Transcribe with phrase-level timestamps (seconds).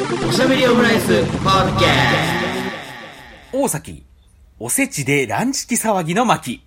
[0.00, 1.88] おしゃべりオムライスポッドキャ
[3.52, 4.02] 大崎、
[4.58, 6.62] おせちでランチキ騒ぎの巻。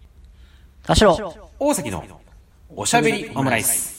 [0.83, 1.17] 田代。
[1.57, 2.05] 大崎の
[2.75, 3.92] おしゃべりオムライス。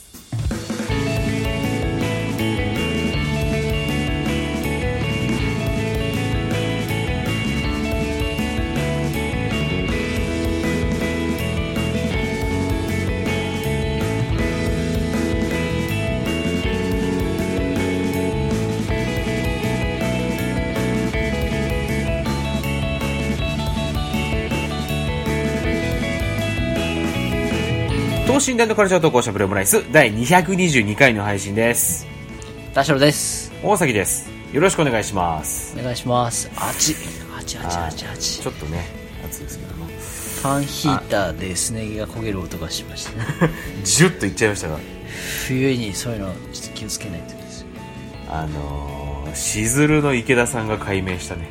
[28.45, 32.07] 等身大のカルチャー投稿しゃべりオムライス第222回の配信です。
[32.75, 33.51] 田代です。
[33.63, 34.31] 大崎です。
[34.53, 35.75] よろしくお願いします。
[35.81, 36.51] お願いします。
[36.55, 36.95] あち。
[37.35, 38.51] あちあちあちあちちょ。
[38.51, 38.85] っとね、
[39.25, 39.87] 暑いですけども。
[39.87, 43.25] ファンヒーターでスネギが焦げる音がしましたね。
[43.83, 44.79] ジュッといっちゃいましたが、
[45.47, 47.65] 冬にそういうのちょっと気をつけないとです。
[48.29, 51.49] あのー、しずるの池田さんが解明したね。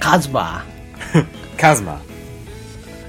[0.00, 0.66] カズマ
[1.56, 2.00] カズマ。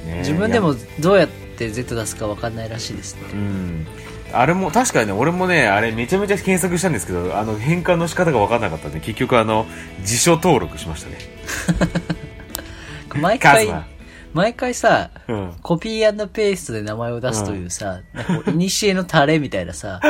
[0.05, 3.21] ね自分でもどうやって Z 出すかわかんないらしいですね。
[3.33, 3.87] うん。
[4.33, 9.65] あれも、確かにね、俺もね、あれめちゃめちゃ検索したんですけど、あの、変換の仕方が分かんなかったんで、結局あの、
[10.03, 11.17] 辞書登録しましたね。
[13.21, 13.71] 毎回
[14.33, 15.53] 毎回さ、うん。
[15.61, 20.01] コピーペーストで名前を出すというさ、なんかこう、いにしえのタレみたいなさ、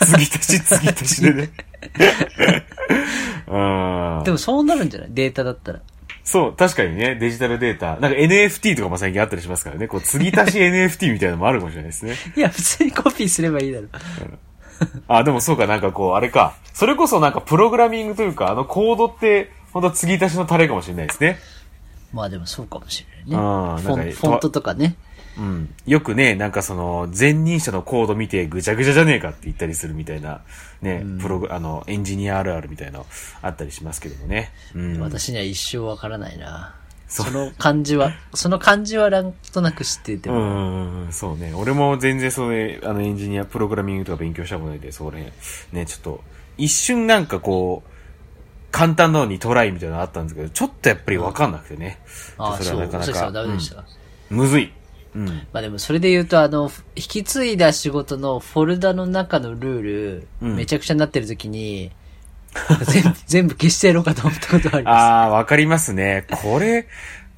[0.00, 1.50] 継ぎ足し継ぎ足しでね。
[3.46, 4.22] うん。
[4.24, 5.80] でもそうなるんじゃないデータだったら。
[6.24, 7.96] そう、確かにね、デジタルデータ。
[8.00, 12.16] なんか NFT とかも最近あったりしますからね、こう、継ぎ足し NFT みたいなのもあるかもしれないですね。
[12.34, 13.88] いや、普通にコピーすればいいだろ。
[15.06, 16.56] あ、でもそうか、なんかこう、あれか。
[16.72, 21.38] それこそなんかプログラミングというか、あのコードって、ほんと継ぎ足しのタレかもしれないですね。
[22.12, 24.12] まあでもそうかもしれないね。
[24.14, 24.96] フォントとかね。
[25.38, 25.74] うん。
[25.86, 30.42] よくね、なんかその、前任者のコード見てぐちゃぐちゃじゃねえかって言ったりするみたいな、
[30.80, 33.06] ね、プログ、あの、エンジニアあるあるみたいなの
[33.42, 34.52] あったりしますけどもね。
[34.74, 35.00] うん。
[35.00, 36.74] 私には一生わからないな。
[37.08, 41.52] そその漢字は、その漢字 はなんとなく知っててうも、ん、そうね。
[41.54, 45.32] 俺も全然それ、あの、エンジニア、プログラミングとか勉強したことないで、それ、
[45.72, 46.24] ね、ちょっと、
[46.56, 47.90] 一瞬なんかこう、
[48.70, 52.00] 簡単なのにトライみたいなのあったんですけど、ちょっとやっぱりわかんなくてね。
[52.38, 53.76] ああ、そう、れはなかなそうですよ、か、ダメでした。
[53.76, 53.84] うん
[54.30, 54.72] むずい。
[55.14, 55.26] うん。
[55.52, 61.90] まあでもそれで言うと、あの、引き継いだ仕事のフォルダの中のルール、うんめちゃくちゃになってる時に、
[62.84, 66.26] 全部、 全部消してやろうかと思ったことありまああ、わかりますね。
[66.30, 66.86] これ、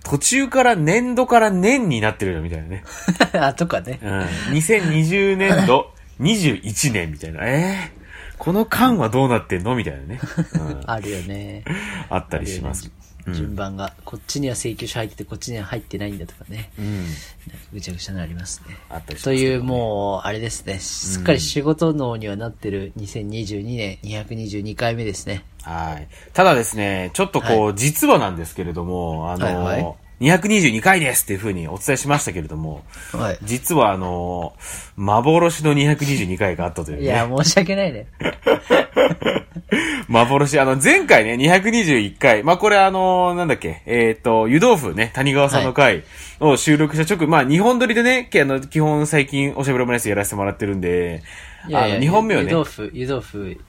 [0.05, 2.85] 途中から年度から年になってるよ、みたいなね。
[2.87, 3.13] す。
[3.37, 3.99] あ、とかね。
[4.03, 4.21] うん。
[4.57, 7.41] 2020年度、21年みたいな。
[7.43, 10.21] えー、この間はどうなってんのみたいなね。
[10.55, 10.81] うん。
[10.87, 11.65] あるよね。
[12.09, 12.91] あったりします。
[13.33, 16.71] 順番が、こっちには請求書入ってて、こっちには入ってないんだとかね。
[16.79, 17.07] うん。
[17.73, 18.77] ぐちゃぐちゃになりますね。
[18.89, 20.79] あったりしますという、もう、あれですね。
[20.79, 25.45] すっかり仕事脳にはなってる2022年222回目ですね。
[25.63, 26.09] はい。
[26.33, 33.39] ただですね、ちょっとこう、実はなんですけれども、あの、はいはい222回ですっていう風にお伝えしましたけれども、はい。
[33.43, 34.55] 実はあの、
[34.97, 37.05] 幻の222回があったというね。
[37.05, 38.07] いや、申し訳ないね。
[40.09, 46.05] 幻、あの、前回ね、221回、まあ、これあの、なんだっけ、えっ、と、湯豆腐ね、谷川さんの回
[46.39, 51.23] を収録した直後、まあ、2本撮りでね、けあの、基本最近おしゃべりオムライスやらせてもらってるんで、
[51.69, 52.51] いやいやあの、2本目をね。
[52.51, 53.61] 湯豆、腐、湯豆腐、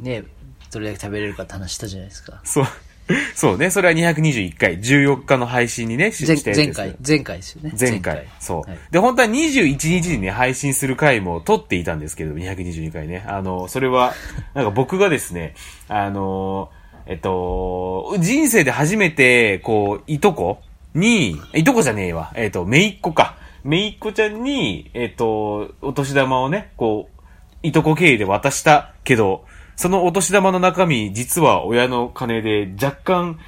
[0.00, 0.24] ね、
[0.72, 2.40] どれだけ食べれるかって話したじゃないですか。
[2.42, 2.66] そう、
[3.34, 7.72] そうね、それは221回、14日の配信にね、し前したやつです前回、前回ですよね。
[7.78, 8.26] 前回。
[8.40, 13.24] そう、はいで、本当は21日にね、配信する回も撮っていたんですけど、222回ね。
[13.26, 14.14] あの、それは、
[14.54, 15.54] なんか僕がですね、
[15.88, 16.70] あの、
[17.06, 20.60] えっと、人生で初めて、こう、いとこ
[20.94, 22.32] に、いとこじゃねえわ。
[22.34, 23.36] えっと、めいっ子か。
[23.64, 27.24] めいっ子ちゃんに、えっと、お年玉をね、こう、
[27.62, 29.44] いとこ経由で渡したけど、
[29.76, 33.38] そのお年玉の中身、実は親の金で若干、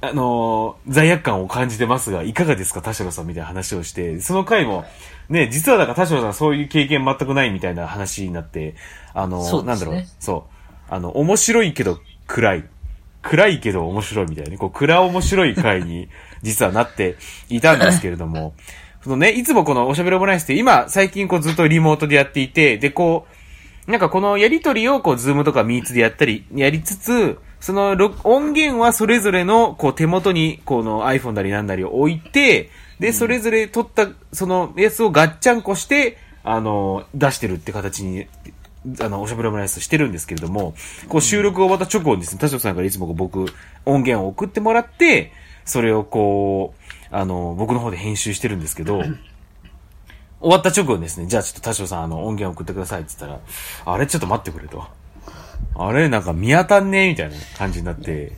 [0.00, 4.84] あのー罪悪感を感じてますが、いかがですか、田代さんみたいな話をして、その回も、
[5.28, 8.74] ね、実はだから田代さんそういう経験全くないみたいな話になって、
[9.14, 10.46] あのーねなんだろう、そ
[10.90, 10.94] う。
[10.94, 12.64] あの、面白いけど暗い。
[13.22, 16.08] 暗いけど面白いみたいなね、こう、暗面白い回に
[16.42, 17.16] 実はなって
[17.48, 18.54] いたんですけれども、
[19.02, 23.34] そのね、いつもこのおしゃべりオムライスって今、最近こうずっとリモートでやっていて、で、こう、
[23.86, 38.26] なんかこのやりとりをこう、ズームとかミーツでやったり、やりつつ、その録音源はそれぞれのこう手元にこの iPhone なりなんなりを置いて、で、それぞれ撮ったそのやつをガッチャンコして、あの、出してるって形に、
[39.00, 40.74] あの、おしゃべりオムライスしてるんですけれども、
[41.08, 43.46] こう収録終わった直後にですね、田代さんからいつも僕、
[43.84, 45.32] 音源を送ってもらって、
[45.64, 49.02] それをこう、あの、僕の方で編集してるんですけど、
[50.42, 53.36] 終わった直後にですね、じゃあちょっと田代さん、あの、音源送ってくださいって言った
[53.86, 54.82] ら、あれちょっと待ってくれと。
[54.82, 58.32] ああれなんか見当たんねえみたいな感じになって、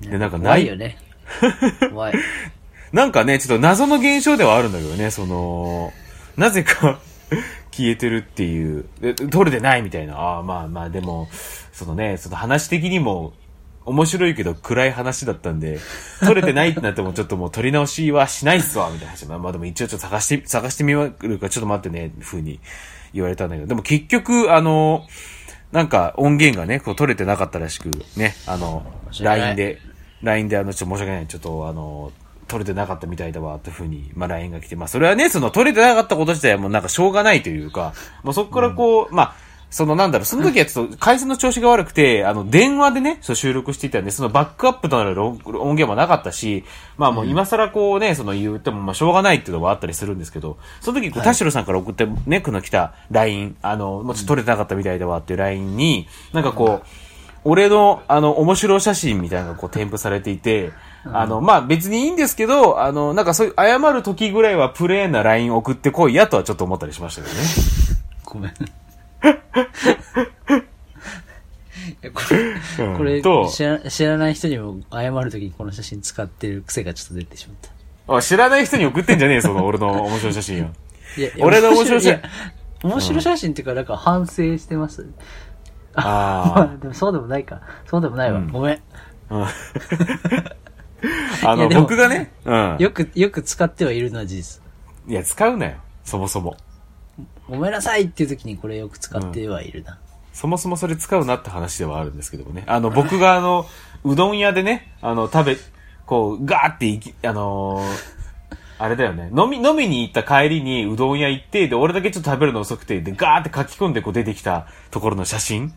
[0.00, 0.98] で、なんかない怖いよ、ね。
[1.90, 2.14] 怖い。
[2.92, 5.92] なんかね、ちょっと謎の現象ではあるんだけどね、その、
[6.36, 7.00] なぜか
[7.72, 11.28] 消えてるっていう、で撮れてないみたいな、ああ、まあまあ、でも、
[11.72, 13.32] そのね、その話的にも、
[13.86, 15.78] 面白いけど暗い話だったんで、
[16.20, 19.26] 撮れてないってなってもちょっともう撮り直しはしないっすわ、みたいな話。
[19.26, 22.60] まあまあでも一応ちょっと探して、探してみるかちょっと待ってね、風に
[23.12, 25.06] 言われたんだけど、でも結局、あの、
[25.72, 28.86] なんか音源がね、こう取れてなかったらしく、ね、あの、
[29.20, 29.78] LINE で、
[30.22, 32.12] LINE であの、ちょっと申し訳ない、ちょっとあの、
[32.46, 37.92] 取れてなかったみたいだわ、というふうに、まあ LINE が来て、まあそれはね、その取れてなかったこと自体はもうなんかしょうがないというか、
[38.22, 39.34] もうそこからこう、まあ、
[39.74, 46.62] そのなんだろう、その時はちょっと回線の調子が悪くて、あの、電話でね、そう収録していたんで、そのバックアップとなる音音源もなかったし、
[46.96, 56.86] まあもう今更こうね、その言ってもまあしょうがないっていうのはあったりするんですけど、その時こう、田代さんから送ってね、この来た LINE、あの、もうちょっと取れてなかったみたいだわっていう LINE に、なんかこう、
[57.42, 60.70] 俺の、あの、面白写真みたいなのがこう添付されていて、
[61.04, 67.40] あの、まあ、別にいいんですけど、あの、なんかそういう謝る時ぐらいはプレーンな LINE 送ってこいやとはちょっと思ったりしましたけどね。
[68.24, 68.83] ごめん。
[69.24, 69.28] い
[72.02, 72.38] やこれ、
[72.86, 77.56] うんこれと知ら、知らない人にも謝るときにこの写真使ってる癖がちょっと出てしまっ
[78.06, 78.16] た。
[78.16, 80.68] あ知らない人に送ってんじゃねえよ、その 俺の面白い写真を。
[81.16, 82.22] いや、いや俺の面白い写いや
[82.82, 85.06] 面白い写真っていうか、なんか反省してます。
[85.94, 87.60] あ でもそうでもないか。
[87.86, 88.38] そうでもないわ。
[88.38, 88.82] うんごめん。
[89.30, 89.36] あ。
[89.36, 89.46] うん
[91.42, 92.76] あの、いやでも僕がね、うん。
[92.78, 94.62] よく、よく使ってはいるのは事実。
[95.06, 95.72] いや、使うなよ。
[96.04, 96.56] そもそも。
[97.48, 99.98] ごめんなさいっていう時にこれよく使ってはいるな。
[100.32, 102.64] そもそもそれ使うなって話ではあるんですけどもね。
[102.66, 103.66] あの、僕があの、
[104.04, 105.56] うどん屋でね、あの、食べ、
[106.06, 108.14] こう、ガーって行き、あのー
[108.76, 109.30] あれだよね。
[109.34, 115.72] 飲み、飲みに行った帰りにうどん屋行って、で、俺だけちょっと食べるの遅くて、で、ガーって書き込んでこう出てきたところの写真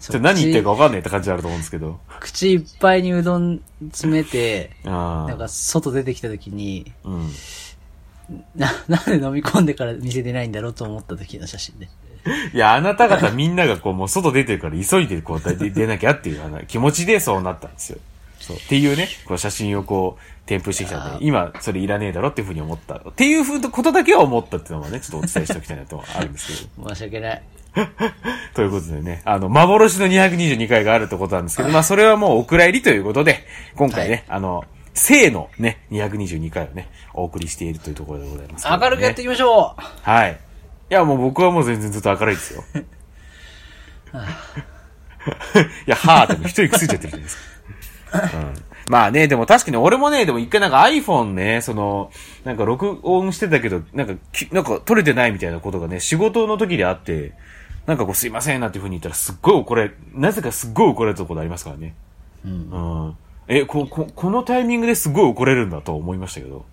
[0.00, 1.98] ちょっと何言ってるか分かんないって感じあると思うんですけど。
[2.20, 7.08] 口いっぱいにうどん詰めて、あなんか外出てきた時に、あ。
[7.08, 7.30] うん。
[8.56, 11.88] な、 なんで飲み込んでから見せてないんだろうと思った時の写真で。
[12.54, 17.98] いや、あなた方みんながこう、もう外出てるから急いでこう、出出なきゃっていうあの気持ちでそうなったんですよ。
[18.40, 18.56] そう。
[18.56, 22.96] っていうね、こう写真をこう、添付してきたんで、今、それいらねえだろっていうふうに思った。
[22.96, 26.88] っていうふうなことだけは思ったっていうのはね、ちょっとお伝えしておきたいなとはあるんですけど。
[26.88, 27.42] 申し訳ない。
[28.54, 33.44] ということでね、あの、幻の222回があるってことなんですけど、まあ、それはもうお蔵入りということで、
[33.74, 40.40] 今回ね、あの、正のね、222回をね、お送りしているというところでございますね、明るくやっていきましょうはい。
[40.90, 42.64] いや、もう僕はもう全然ずっと明るいですよ。
[45.86, 47.36] いや、はーってもう一人くっついちゃってるじゃないです
[48.10, 48.38] か。
[48.38, 48.54] うん。
[48.88, 52.10] まあね、でも確かに俺もね、でも一回なんか iPhone ね、その、
[52.44, 57.32] なんか録音してたけど、なんかき、なんか撮れてないみたいなことがね、仕事の時であって、
[57.86, 61.94] なんかこうすいませんなんていう風に言ったらすっごい怒れ、なぜかすっごい怒られたことありますからね。
[62.44, 62.52] うん。
[62.52, 63.16] うん。
[63.48, 66.64] え、こ、こ、このタイミングですごい怒れるんだと思いましたけど。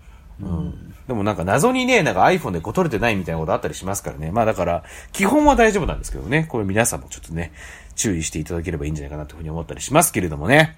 [0.42, 0.94] うん。
[1.08, 4.32] でもなんか謎にね、なんか iPhone でこう撮れてないみたいなことあったりしますからね。
[4.32, 6.46] まあだから、基本は大丈夫なんですけどね。
[6.50, 7.52] これ皆さんもちょっとね、
[7.96, 10.78] 注意していただければいいんじゃないかなというふうに思ったりしますけれどもね。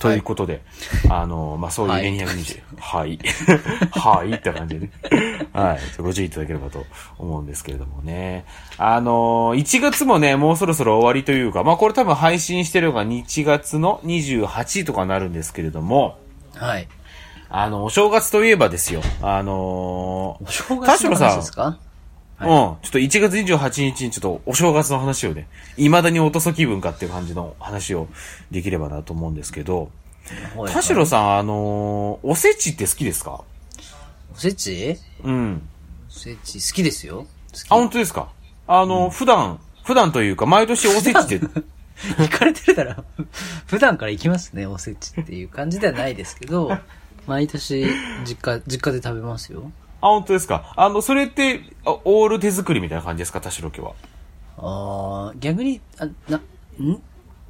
[0.00, 0.62] ということで、
[1.08, 2.62] あの、まあ、そういうはいね、220。
[2.78, 3.18] はい。
[3.92, 4.32] はい。
[4.32, 4.90] って感じでね。
[5.52, 6.02] はい。
[6.02, 6.84] ご注意いただければと
[7.18, 8.44] 思うんですけれどもね。
[8.78, 16.18] あの、1月もね、もうそろそろ終わりというか、まあ、これ多分配信してるのが1月の28とかなるんですけれども、
[16.56, 16.88] はい。
[17.50, 19.02] あの、お正月といえばですよ。
[19.22, 21.78] あのお正田月のですか？
[22.40, 22.48] うん。
[22.48, 28.08] ちょっと1月28日にちょっとお正月の話をね、未だにおとそ気分かっていう感じの話を
[28.50, 29.90] できればなと思うんですけど、
[30.56, 33.42] はい田代さん、あのーおせちって好きですか？
[34.32, 34.96] おせち？
[35.24, 35.62] うん。
[36.08, 37.26] おせち好きですよ。
[37.68, 38.30] あ、本当ですか？
[38.68, 41.40] あの、普段、普段というか、毎年おせちって、
[42.18, 43.02] 行かれてるから、
[43.66, 46.70] 普段から行きますね、おせちっていう感じではないですけど、
[47.26, 47.84] 毎年、
[48.24, 49.72] 実家、実家で食べますよ。
[50.00, 53.92] あ、本当ですかあの、それって、あオール手作りみたいな感じですか田代家は。
[54.58, 57.02] あー逆に、あ、な、ん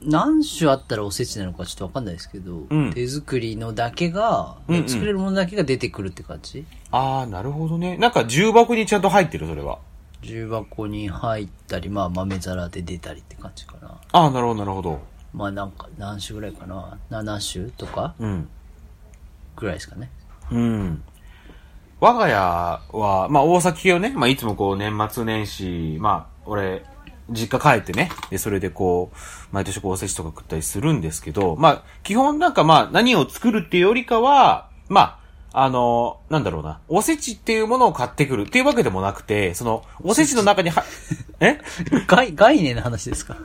[0.02, 6.64] 何種あったらおせちなのかちょっとわかんないですけど、ん手作りのだけが、うんうん作れるものだけが出てくるって感じ？
[6.90, 7.96] あー、なるほどね。
[7.98, 9.78] なんか重箱にちゃんと入ってる、それは。
[10.22, 14.00] 重箱に入ったり、まあ豆皿で出たりって感じかな。
[14.12, 15.00] あー、なるほど、なるほど。
[15.34, 18.48] まあなんか、何種ぐらいかな ?7 種とかうん。
[19.56, 20.10] ぐらいですかね。
[20.50, 21.02] うん。
[22.00, 26.82] 我が家は、まあ大崎系をね、まあいつもこう年末年始、まあ俺、
[27.30, 29.16] 実家帰ってね、で、それでこう、
[29.54, 35.20] 毎年こうおせちとか食ったりするんですけど、まあ基本なんかまあ何を作るっていうよりかは、ま
[35.52, 40.84] あ、あの、なんだろうな、おせちっていうものを買ってくるっていうわけでもなくて、その、おせちの中には、
[41.40, 41.60] え？
[42.06, 43.36] 概、概念の話ですか？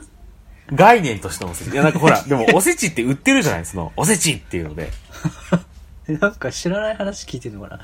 [0.73, 1.71] 概念としてのおせち。
[1.71, 4.91] いや、なんかほら、でもおせちって売ってるじゃないその、おせちっていうので。
[6.21, 7.79] なんか知らない話聞いてるのか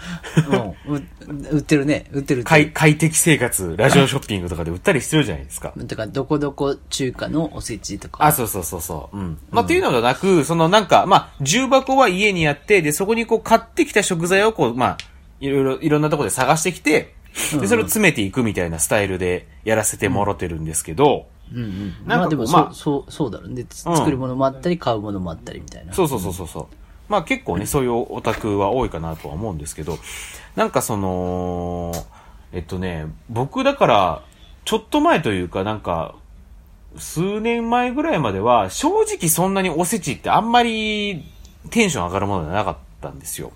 [0.45, 0.57] な？
[0.57, 1.03] もう、う
[1.51, 2.05] 売ってるね。
[2.11, 2.71] 売ってる快る。
[2.73, 5.73] 快適生活、ラジオショッピングとかで売ったりしてるじゃないですか。
[5.75, 8.23] だから、どこどこ中華のおせちとか。
[8.23, 9.17] あ、そうそうそうそう。
[9.17, 9.37] うん。
[9.49, 14.97] まあ、っていうのではなく、そのなんか、まあ、重箱は家にあって、で、そこにこう買ってきた食材をこう、まあ、
[15.39, 17.15] いろいろ、いろんなところで探してきて、
[17.59, 21.89] で、それを詰めていくみたいなスタイルでやらせてもろてるんですけど、うんうん。
[21.89, 23.65] なんかまあでも、まあそう、そう、そうだろうね。
[23.69, 25.93] 作るものもあったり、買うものもあったりみたいな。
[25.93, 26.67] そうそうそうそうそう。
[27.11, 29.99] まあ結構ね、そういうオタクは多いかなとは思うんですけど、
[30.55, 31.91] なんかその、
[32.53, 34.21] えっとね、僕だから、
[34.63, 36.15] ちょっと前というか、なんか、
[36.95, 41.25] 数年前ぐらいまでは、正直そんなにおせちってあんまり
[41.69, 43.51] テンション上がるものじゃなかったんですよ。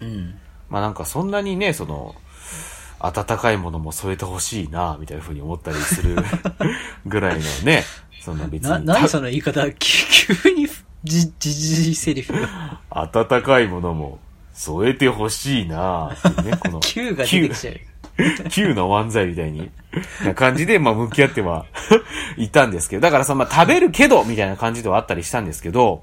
[0.00, 0.34] うん。
[0.68, 2.16] まあなんかそんなにね、その、
[2.98, 6.16] 温かいものも添えてほしいな、みたいな風に思ったりする
[7.06, 7.84] ぐらいのね、
[8.20, 8.70] そんな別に。
[8.70, 9.70] な、何その言い方？
[9.72, 10.66] 急 急に、
[11.06, 12.34] じ、じじいセリフ。
[12.90, 14.18] 温かいものも
[14.52, 16.80] 添えてほしいなっていうね、この。
[16.84, 17.74] Q が出てきちゃう。
[18.48, 19.70] Q の漫才みたいに、
[20.24, 21.66] な感じで、まあ、向き合っては
[22.38, 26.02] いたんですけど、だからさ、まあ、食べるけど、みたいな感じではあったりしたんですけど、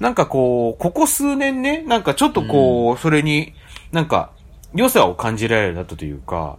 [0.00, 3.54] なんかこう、ここ数年ね、なんかちょっとこう、それに、
[3.90, 4.30] なんか、
[4.74, 6.56] 良さを感じられるようになったというか、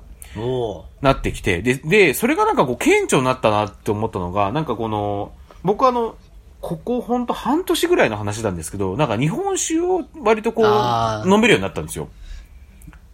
[1.01, 5.31] なってきて、で、で、それがなんかこう、顕著になったなって思ったのが、なんかこの、
[5.63, 6.15] 僕あの、
[6.61, 12.09] ここほんと半年ぐらいの話なんですけど、なんか日本酒を割とこう、飲めるようになったんですよ。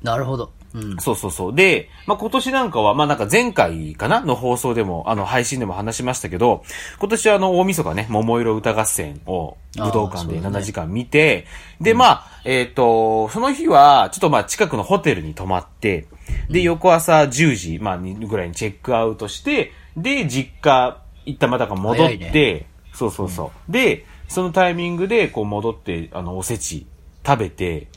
[0.01, 0.51] なるほど。
[0.73, 0.97] うん。
[0.99, 1.55] そうそうそう。
[1.55, 4.21] で、まあ、今年なんかは、まあ、なんか前回かな？
[4.21, 6.63] の放送でも、あの、配信でも話しましたけど、
[6.99, 11.45] 今年はあの、大晦日ね、桃色歌合戦を武道館であーそうだね7時間見て、
[11.81, 16.07] で、まあ、えっ、と、その日は、ちょっとまあ、近くのホテルに泊まって、
[16.49, 23.71] で、翌朝10時、まあ、にぐらいにチェックアウトして、で、実家、一旦またか戻って、そうそうそう。
[23.71, 26.87] で、そのタイミングで、こう戻って、あの、おせち
[27.25, 27.87] 食べて、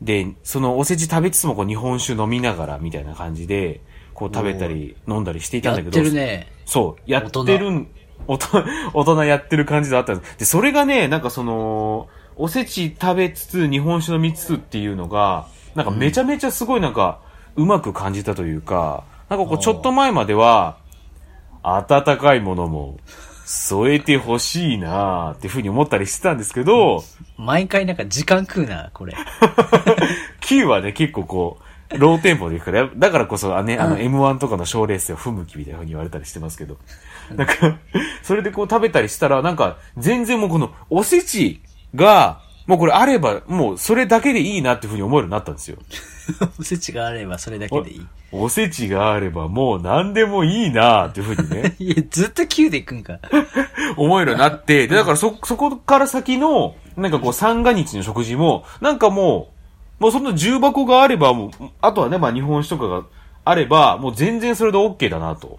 [0.00, 3.80] で、そのおせち食べつつもこう日本酒飲みながらみたいな感じで、
[4.14, 6.02] こう食べたり飲んだりしていたんやっだけど。
[6.02, 6.48] てるね。
[6.64, 7.88] そう、やってるん、
[8.26, 10.38] 大人、 大人やってる感じであったんです。
[10.38, 17.20] で、それがね、なんかその、おせち食べつつ日本酒飲みつつっていうのが、なんかめちゃめちゃすごいなんか、
[17.56, 20.76] うまく感じたというか、なんかこうちょっと前までは、
[21.62, 22.98] 温かいものも
[23.46, 27.04] 添えてほしいなーっていうふうに思ったりしてたんですけど、
[27.36, 29.14] 毎回なんか時間食うな、これ。
[30.40, 31.58] Q はね、結構こ
[31.90, 36.76] う、ローテンポでいくから、だからこそ、あね、あの、M1 とかの賞レースでは不向きみたいな風に言われたりしてますけど。
[37.36, 37.78] なんか、
[38.24, 41.62] それでこう食べたりしたら、なんか、全然もうこの、おせち
[41.94, 45.78] が、もうこれあれば、もうそれだけでいいなっていう風に思えるようになったんですよ。
[46.58, 48.06] おせちがあればそれだけでいい。
[48.32, 53.18] おせちがあればもう何でもいいなっていう風にね、 いや、ずっと Q で行くんか。
[53.96, 59.48] 思えるようになって、で、だからそ、そこから先の、なんかこう三が日の食事も、なんかも
[60.00, 63.06] う、もうその重箱があれば、もう、あとはね、まあ日本酒とかが
[63.44, 65.58] あれば、もう全然それで OK だなと。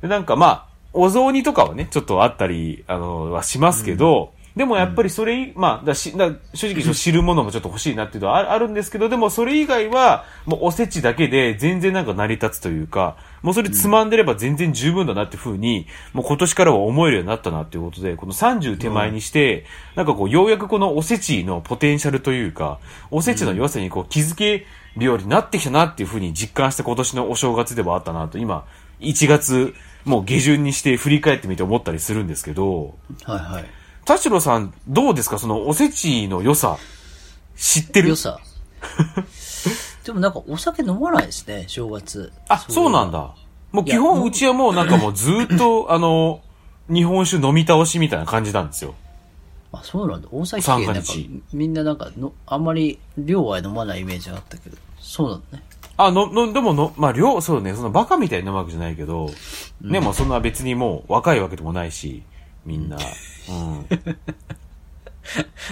[0.00, 19.64] で、なんかまあ、お雑煮とかはね、ちょっとあったり、あの、はしますけど、でもやっぱりそれい、まあ、だしだ正直 知るものもちょっと欲しいなっていうのはああるんですけど、でもそれ以外は、もうおせちだけで全然なんか成り立つというか、もうそれつまんでれば全然十分だなっていうふうに、もう今年からは思えるようになったなっていうことで、この30手前にして、
[19.96, 22.78] なんかこう、ようやくこのおせちのポテンシャルというか、
[23.10, 24.66] おせちの良さにこう気づけ
[24.96, 28.64] るようになってきたなっていうふうに実感した今年のお正月ではあったなと、今、
[29.00, 32.94] 1月、もう下旬にして振り返ってみて思ったりするんですけど、
[33.24, 33.81] はいはい。
[34.04, 35.38] 田代さん、どうですか？
[35.38, 36.78] そのおせちの良さ、
[37.56, 38.10] 知ってる？
[38.10, 38.40] 良さ。
[40.04, 42.32] でもなんかお酒飲まないですね、正月。
[42.48, 43.34] あ、そうなんだ。
[43.70, 46.40] もう基本、うちはもうなんかもうずーっと、 あの、
[46.88, 48.94] 日本酒飲み倒しみたいな感じなんですよ。
[49.72, 50.28] あ、そうなんだ。
[50.32, 51.12] 大崎三県なんか
[51.52, 54.76] みんななんかの、あんまり量は飲まないイメージがあったけど。
[55.00, 55.64] そうなんだね。
[55.96, 59.30] あ、の、の、でもの、まあ、量、そうね、そのバカみたいに飲むわけじゃないけど、
[59.80, 62.22] ね、もうそんな別にもう若いわけでもないし、
[62.64, 62.96] みんな。
[62.96, 63.00] う
[63.52, 63.86] ん。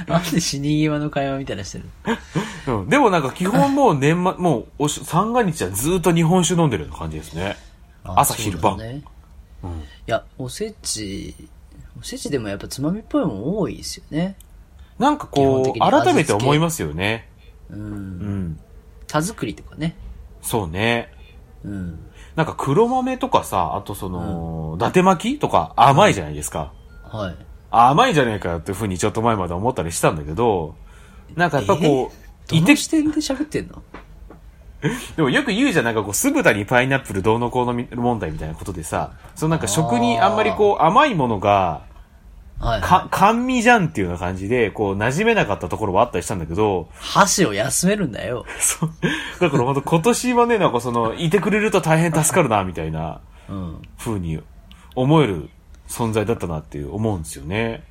[0.07, 1.85] なんで死に際の会話みたいなしてる
[2.69, 7.57] うん、でもなんか基本もう年末、もうおし、三が日はずーっと日本酒飲んでるような感じですね。
[8.05, 9.03] あ朝昼晩ね。
[9.63, 9.71] うん。
[9.71, 9.75] い
[10.07, 11.35] や、おせち、
[11.99, 14.37] おせちでもやっぱつまみっぽいもん多いですよね。
[14.99, 17.29] なんかこう、改めて思いますよね。
[17.71, 17.75] う。
[17.75, 18.61] うんん。
[19.07, 19.97] 田作りとかね。
[20.43, 21.13] そうね。
[21.65, 21.99] うん。
[22.37, 26.73] なんか黒豆とかさ、あとその、伊達巻きとか甘いじゃないですか。
[27.11, 27.37] はい。
[27.71, 30.75] 甘いじゃねえかっていうふうにちょっと前まで思ったりしたんだけど、
[31.35, 33.83] なんかやっぱこう、どいての視点で喋ってんの？
[35.17, 41.83] でもよく言うじゃん、なんかこう、酢豚にパイナップルどうのこうのみ問題みたいなことでさ、そのなんか食にあんまりこう、甘いものが、
[42.59, 48.45] はい、か、甘味じゃんっていうような感じで、こう、馴染めなかったところはあったりしたんだけど、箸を休めるんだよ。
[48.59, 48.91] そう。
[49.41, 53.83] だから本当今年はね、なんかその、いてくれると大変助かるな、みたいなうん。
[53.99, 54.41] 風に
[54.95, 55.49] 思える
[55.91, 57.85] 存在だったなっていう思うんですよね。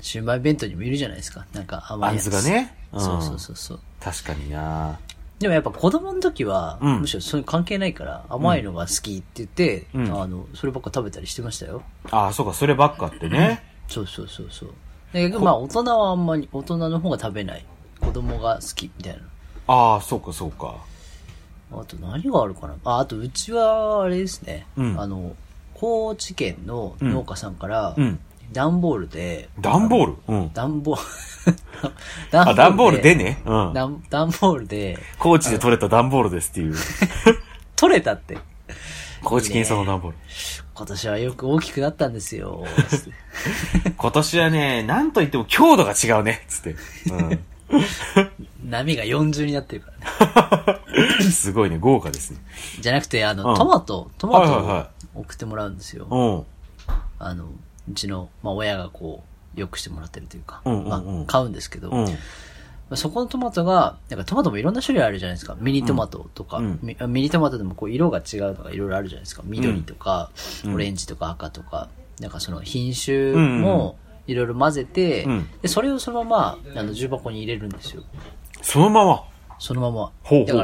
[0.00, 1.46] シウマイ弁当にもいるじゃないですか。
[1.52, 2.24] なんか甘いあんやつ。
[2.24, 2.76] ずがね。
[2.92, 3.80] うんそうそうそうそう。
[4.00, 4.98] 確かにな
[5.38, 11.82] でもやっぱ子供の時は、うんむしろそういう関係ないから、甘いのが好きって言って、うんあの、そればっか食べたりしてましたよ。
[12.10, 13.62] ああ、そうか、そればっかってね。
[13.88, 14.68] そうそうそうそう。
[15.12, 17.64] だけどまあ大人はあんまり、大人の方が食べない。
[18.00, 19.20] 子供が好きみたいな。
[19.68, 20.76] ああ、そうか、そうか。
[21.72, 24.66] あと何があるかなあ、あとうちは、あれですね。
[24.76, 25.34] うんあの、
[25.80, 28.20] 高知県の農家さんからう、ん。
[28.52, 30.16] 段ボールで、段ボール？
[30.28, 30.52] うん。
[30.52, 30.98] 段ボー
[32.32, 33.40] ル、 あ、段ボールでね。
[33.46, 33.72] うん。
[33.72, 36.74] 段段ボールで、高知で取れた段ボールですっていう。
[37.76, 38.36] 取れたって。
[39.22, 40.18] 高知県産の段ボール。
[40.74, 42.64] 今年はよく大きくなったんですよ。
[43.96, 46.76] 今年はね、なんと言っても強度が違うね、つって。
[48.64, 50.80] 波が40になってるからね。
[51.20, 51.30] うん。
[51.32, 52.38] すごいね、豪華ですね。
[52.80, 56.06] じゃなくて、あの、うんトマト、トマトをはいはいは送ってもらうんですよ。
[56.10, 56.44] うん。
[57.18, 57.46] あの、
[57.90, 59.22] うちの、まあ、親がこ
[59.56, 62.04] う、よくしてもらってるというか、うんうんうんまあ、買うんですけど、うん。
[62.04, 65.56] まあそこのトマトが、なんかトマトもいろんな種類あるじゃないですか。
[65.60, 69.42] ミニトマトとか、うんミミニトマトでもこう色が違うのがいろいろあるじゃないですか。
[69.46, 70.30] 緑とか、
[70.64, 71.88] うんオレンジとか赤とか、
[72.18, 78.02] なんかその品種もいろいろ混ぜて、うんで、それをそのまま、あの、重箱に入れるんですよ。
[78.62, 79.24] そのまま。
[79.58, 80.12] そのまま。
[80.22, 80.62] ほうほうほうだか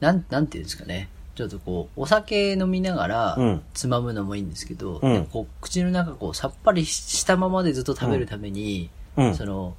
[0.00, 1.08] ら、なん、なんていうんですかね。
[1.34, 5.14] ちょっとこう、お酒飲みながらうん、つまむのもいいんですけど、うん。
[5.14, 9.34] なんかこう、口の中こう、さっぱりしたままでずっと食べるために、うん。
[9.34, 9.74] その、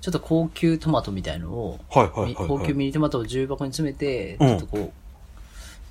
[0.00, 2.48] ちょっと高級トマトみたいのを、はいはいはいはい。
[2.48, 4.48] 高級ミニトマトを重箱に詰めて、うん。
[4.48, 4.92] ちょっとこう、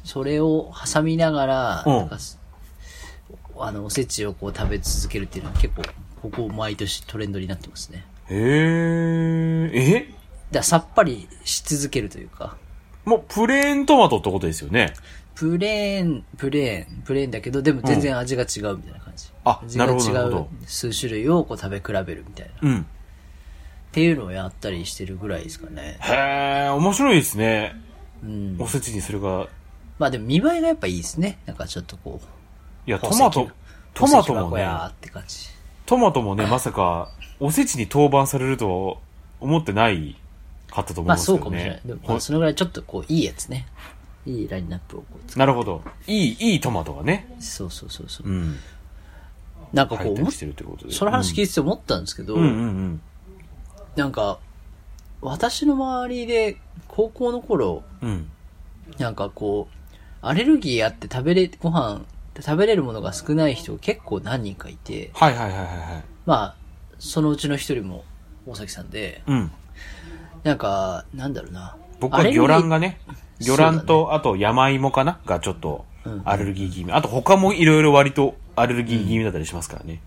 [0.07, 1.97] それを挟みながら、うん。
[1.97, 2.39] なんかす
[3.59, 5.83] あの、おせちをこう食べ続けるっていうのは結構、
[6.21, 8.05] ここ毎年トレンドになってますね。
[8.29, 9.71] へえ。
[9.73, 9.99] え？
[10.01, 10.15] だか
[10.51, 12.57] らさっぱりし続けるというか、
[13.07, 14.93] もうプレーントマトってことですよね。
[15.33, 19.29] プレーン、プレーン、プレーンだけど、でも全然味が違うみたいな感じ。
[19.45, 22.51] あなるほど違う数種類をこう食べ比べるみたいな。
[22.51, 22.85] っうん。
[23.93, 25.97] ていうのをやったりしてるぐらいですかね。
[26.01, 27.81] へえ、面白いですね。
[28.21, 28.57] うん。
[28.59, 29.47] おせちにそれが。
[29.99, 31.39] まあでも見栄えがやっぱいいですね。
[31.45, 32.89] なんかちょっとこう。
[32.89, 33.49] いや、トマト
[33.93, 35.47] トマトもね、って感じ。
[35.85, 38.95] トマトもね、まさか、おせちに当番されるとは
[39.39, 40.17] 思ってない
[40.77, 41.81] かったと思いまあますけどそうかもしれないね。。
[41.85, 43.67] でもまあそのぐらいちょっとこういいやつね。
[44.25, 45.81] いいラインナップをこうなるほど。
[46.05, 47.33] いい、いいトマトがね。
[47.39, 48.27] そうそうそうそう。
[48.27, 48.57] うん。
[49.73, 50.93] なんかこうてるってことで。
[50.93, 53.01] その話聞いてて思ったんですけど、うんうんうん
[53.95, 54.37] なんか、
[55.21, 58.09] 私の周りで高校の頃、うん。
[58.09, 58.31] うん。
[58.99, 62.01] なんかこう、アレルギーあって食べれ、ご飯、
[62.39, 66.03] 食べれるものが少ない人が結構何人かいて、はいはいはいはいはい。
[66.27, 66.55] まあ、
[66.99, 68.03] そのうちの一人も
[68.45, 69.51] 大崎さんで、うん。
[70.47, 71.75] なんか、なんだろうな。
[71.99, 72.99] 僕は魚卵がね、
[73.39, 76.93] 魚卵と、あと山芋かながちょっとうん、アレルギー気味。
[76.93, 80.01] あと他もいろいろ割とアレルギー気味だったりしますからね。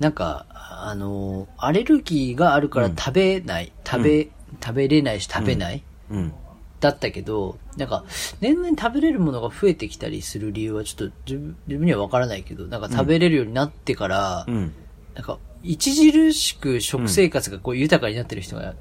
[0.00, 4.28] なんか、あの、アレルギーがあるから食べない、食べ、
[4.60, 6.32] 食べれないし食べない、うん。
[6.80, 8.04] だったけど、なんか、
[8.40, 14.72] 年々食べれるものが増えてきたりする理由はちょっと自分自分にはわからないけど、なんか食べれるようになってから、うん。
[15.14, 18.74] なんか、著しく食生活がこう豊かになってる人が、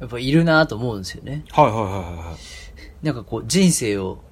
[0.00, 1.44] やっぱいるなと思うんですよね。
[1.50, 2.36] はいはいはいは
[3.02, 4.22] なんかこう、人生を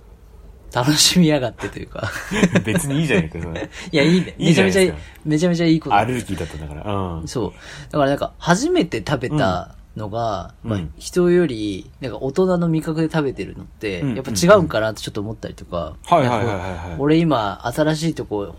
[0.73, 2.11] 楽しみやがってというか。
[2.65, 3.69] 別にいいじゃないか、それ。
[3.93, 4.35] いや、いいね。
[4.39, 4.93] いいめちゃめちゃいい
[5.25, 5.97] めちゃめちゃいいこと。
[5.97, 6.95] アレルギーだったんだから。
[6.95, 7.29] うん。
[7.29, 7.53] そう。
[7.91, 15.97] だからなんか、初めて食べたのが、まあうんうん、人より、なんか大人の味覚で食べてるのって、うんやっぱ違うんかなってちょっと思ったりとか。
[16.05, 18.55] はいはいはいはい俺今、新しいとこ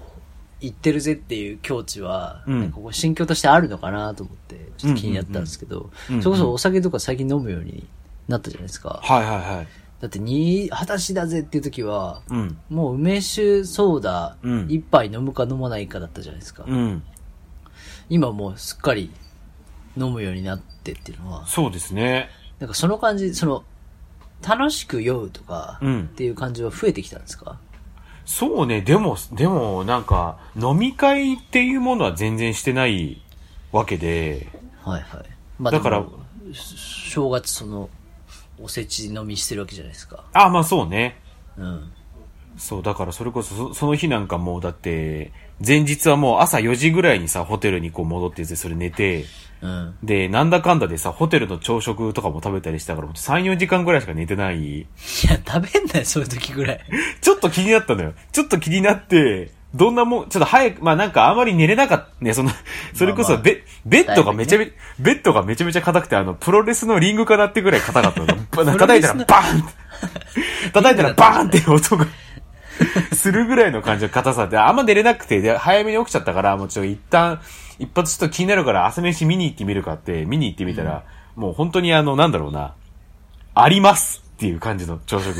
[0.61, 2.43] 行ってるぜっていう境地は、
[2.73, 7.87] こう心境としてあるのかなと思って、ちょっと気になったんですけど、それこそお酒とか最近飲むように
[8.27, 8.99] なったじゃないですか。
[9.03, 9.67] はいはいはい。
[10.01, 12.57] だって、に、二十歳だぜっていう時は、うん。
[12.69, 16.63] もう梅酒ソーダうん一杯飲むか飲まないかだったじゃないですか。
[16.65, 17.03] うん。
[18.09, 19.11] 今もうすっかり
[19.97, 22.29] 飲むようになってっていうのは、そうですね。
[22.59, 23.63] なんかその感じ、その、
[24.47, 27.59] 楽しく酔うとか、うんっていう感じは増えてきたんですか？
[28.29, 33.19] そうね、でも、でも、なんか、飲み会っていうものは全然してない
[33.71, 34.47] わけで、
[34.83, 35.25] はいはい。
[35.57, 36.05] まあだから
[36.53, 37.89] 正月その、
[38.61, 40.23] おせち飲みしてるわけじゃないですか。
[40.33, 41.19] あ、まあそうね。
[41.57, 41.91] うん。
[42.55, 45.31] そう、だからそれこそそ、その日なんかもうだって、
[45.65, 49.25] 前日はもう朝4時ぐらいにさ、ホテルにこう戻ってて、それ寝て、
[49.61, 49.95] うん。
[50.03, 54.79] で、なんだかんだでさ、ホテルの朝食とかも食べたりしたから、3、4時間ぐらいしか寝てない。
[54.79, 54.85] い
[55.29, 56.79] や、食べんなよ、そういう時ぐらい。
[57.21, 58.13] ちょっと気になったのよ。
[58.31, 62.49] ちょっと気になって、どんなもん、ちょっと早く、まあなんかあまり寝れなかった、ね、その、
[62.95, 68.25] それこそベ、ベッドがめちゃめちゃ、ベッドがめちゃめちゃ硬くて、あの、プロレスのリングかなってぐらい硬かったの。
[68.51, 69.63] ば叩いたらバーン
[70.73, 72.07] 叩いたらバーンって音が、
[73.13, 77.41] するぐらいの感じの硬さで、あんま寝れなくて、で、早めに起きちゃったから、もうちょっと一旦、
[77.79, 81.03] 一発ちょっと気になるから朝飯見に行ってみるかって、見に行ってみたら、
[81.35, 82.73] もう本当にあの、なんだろうな、
[83.55, 85.35] ありますっていう感じの朝食。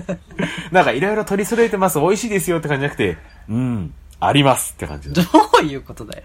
[0.72, 3.16] なんかいろいろ取り揃えてます、美味しいですよって感じじゃなくて、
[3.48, 5.22] うん、ありますって感じのど
[5.62, 6.24] ういうことだよ。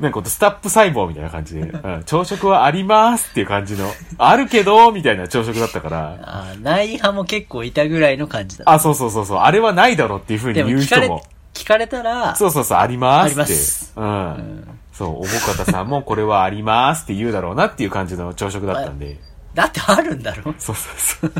[0.00, 8.64] なんかスタップ細胞みたいな感じで、うん、朝食はありますっていう感じの、あるけど、みたいな朝食だったから、あーない派も結構いたぐらいの感じだ。
[8.66, 13.40] あ、そうそうそうそう、あれはないだろっていう風にでも聞かれ言う人も、、聞かれたら、そうそうそう、ありますって。
[13.42, 14.78] ありますうん。
[14.98, 19.16] そう、おぼかたさんもこれはありますって言うだろうなっていう感じの朝食だったんで。
[19.54, 21.32] だってあるんだろ そうそうそう。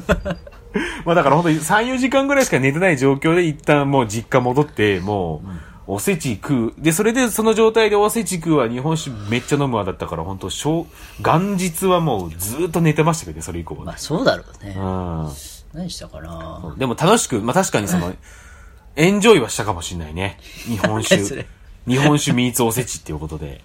[1.04, 5.48] まあだから本当に3、4時間ぐらいしか寝てない状況で一旦もう実家戻って、もう、
[5.88, 6.74] おせち食う。
[6.78, 10.86] で、それでその状態でおせち食うは日本酒めっちゃ飲むわだったから、本当小、
[11.18, 13.86] 元日はもうずーっと寝てましたけどね、それ以降はね。
[13.86, 14.76] まあそうだろうね。
[14.76, 15.28] うん。
[15.72, 18.14] 何したかなでも楽しく、まあ確かにその、
[18.94, 20.38] エンジョイはしたかもしれないね。
[20.66, 21.46] 日本酒。
[21.88, 23.60] 日本酒ミーツおせちっていうことで。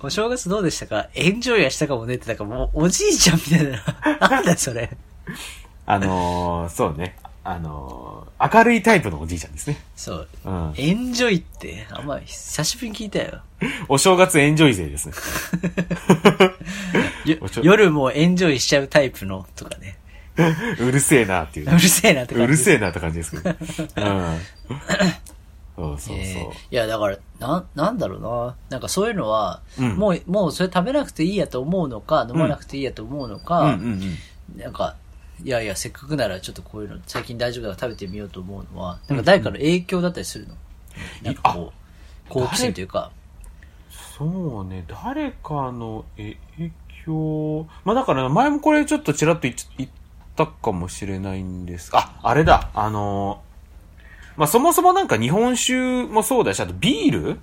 [0.00, 1.08] お正月どうでしたか？
[1.14, 3.82] エンジョイはしたかもねって、なんかもうおじいちゃんみたいな。
[4.28, 4.96] なんだよそれ。
[5.86, 7.16] あのー、そうね。
[7.46, 9.78] あのー、明るいタイプのおじいちゃんですね。
[9.94, 10.28] そう。
[10.46, 10.74] うん。
[10.78, 13.42] エンジョイって、あんま久しぶりに聞いたよ。
[13.88, 15.14] お正月エンジョイ勢ですね。
[17.62, 19.98] 夜もエンジョイしちゃうタイプのとかね。
[20.80, 22.44] うるせえなっていううね、るせえなって感じ。
[22.44, 23.50] うるせえなって感じですけど。
[23.50, 24.38] うん。
[25.76, 26.16] そうそう。
[26.16, 28.56] えーいや、だから、なん、なんだろうな。
[28.70, 29.96] なんかそういうのは、うん。
[29.96, 33.74] もう、もうそれ食べなくていいやと思うのか、飲まなくていいやと思うのか、うん。
[33.74, 34.18] うん
[34.54, 34.60] うん。
[34.60, 34.96] なんか、
[35.42, 40.54] いやいや、せっかくならちょっとこういうの、最近大丈夫だから食べてみようと思うのは、なんか誰かの影響だったりするの、
[41.22, 41.72] なんかこ
[42.28, 43.10] う、好奇心というか、
[44.16, 46.38] そうね、誰かの影
[47.04, 49.52] 響、まあだから前もこれちょっとちらっと言
[49.86, 49.90] っ
[50.36, 51.90] たかもしれないんです。
[51.92, 53.42] あ、あれだ、あの、
[54.36, 57.38] まあそもそもなんか日本酒もそうだし、あとビール？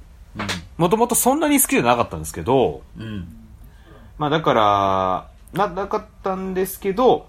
[0.77, 3.03] もともとそんなに好きじゃなかったんですけど、うん。
[3.03, 3.27] うん。
[4.17, 7.27] まあだから、な、なかったんですけど、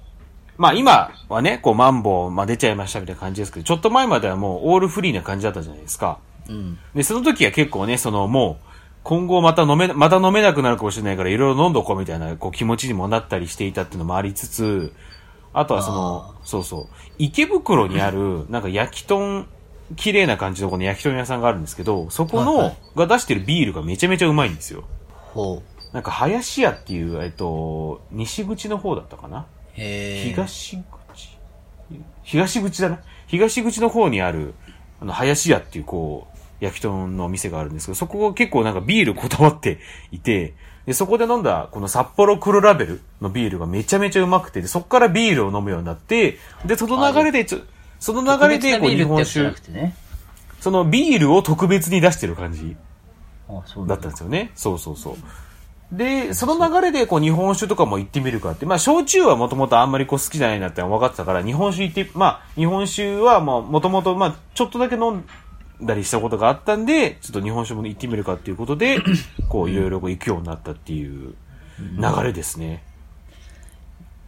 [0.57, 6.19] まあ今はね、こうマンボウ、まあ出ちゃいましたみたいな感じですけど、ちょっと前まではもうオールフリーな感じだったじゃないですか。
[6.49, 6.79] うん。
[6.95, 8.67] で、その時は結構ね、そのもう、
[9.03, 14.93] 今後また飲め、また飲めなくなるかもしれないから、いろいろ飲んどこうみたいな、こう気持ちにもなったりしていたっていうのもありつつ、
[15.55, 16.89] あとはその、そうそう、
[17.19, 19.47] 池袋にある、なんか焼き豚、
[19.97, 24.85] 綺麗な感じのこの焼き豚屋さんがあるんですけど、そこはいはの、が出してるビールがめちゃめちゃうまいんですよ。
[25.35, 25.95] ほう。
[25.95, 29.47] なんか、林屋っていう、えっと、西口の方だったかな？
[29.75, 30.31] へえ。
[30.31, 30.79] 東
[31.15, 31.39] 口？
[32.23, 33.01] 東口だな？
[33.27, 34.55] 東口の方にある、
[35.01, 39.81] あの、林屋っていう、こう、焼き豚のお店があるんですけど、そこが結構なんかビールこだわって
[40.13, 40.55] いて、
[40.87, 47.47] で、そこで飲んだ、この札幌黒ラベルのビールがめちゃめちゃうまくて、で、そこからビールを飲むようになって、で、その流れで、
[48.01, 49.95] その流れで、こう、日本酒ね。
[50.61, 52.77] そのビールを特別に出してる感じ
[53.87, 54.53] だったんですよね。
[54.55, 55.17] そうそうそう。
[55.93, 65.25] で、その流れでこう日本酒とかも行ってみるかって、まあ焼酎はもともとあんまりこう好きじゃないなって分かってたから、日本酒行って、まあ日本酒はもともとまあちょっとだけ飲ん
[65.87, 68.99] だりしたことがあったんで、ちょっと日本酒も行ってみるかっていうことで、
[69.49, 71.35] こういろいろこう行くようになったっていう
[71.79, 72.85] 流れですね。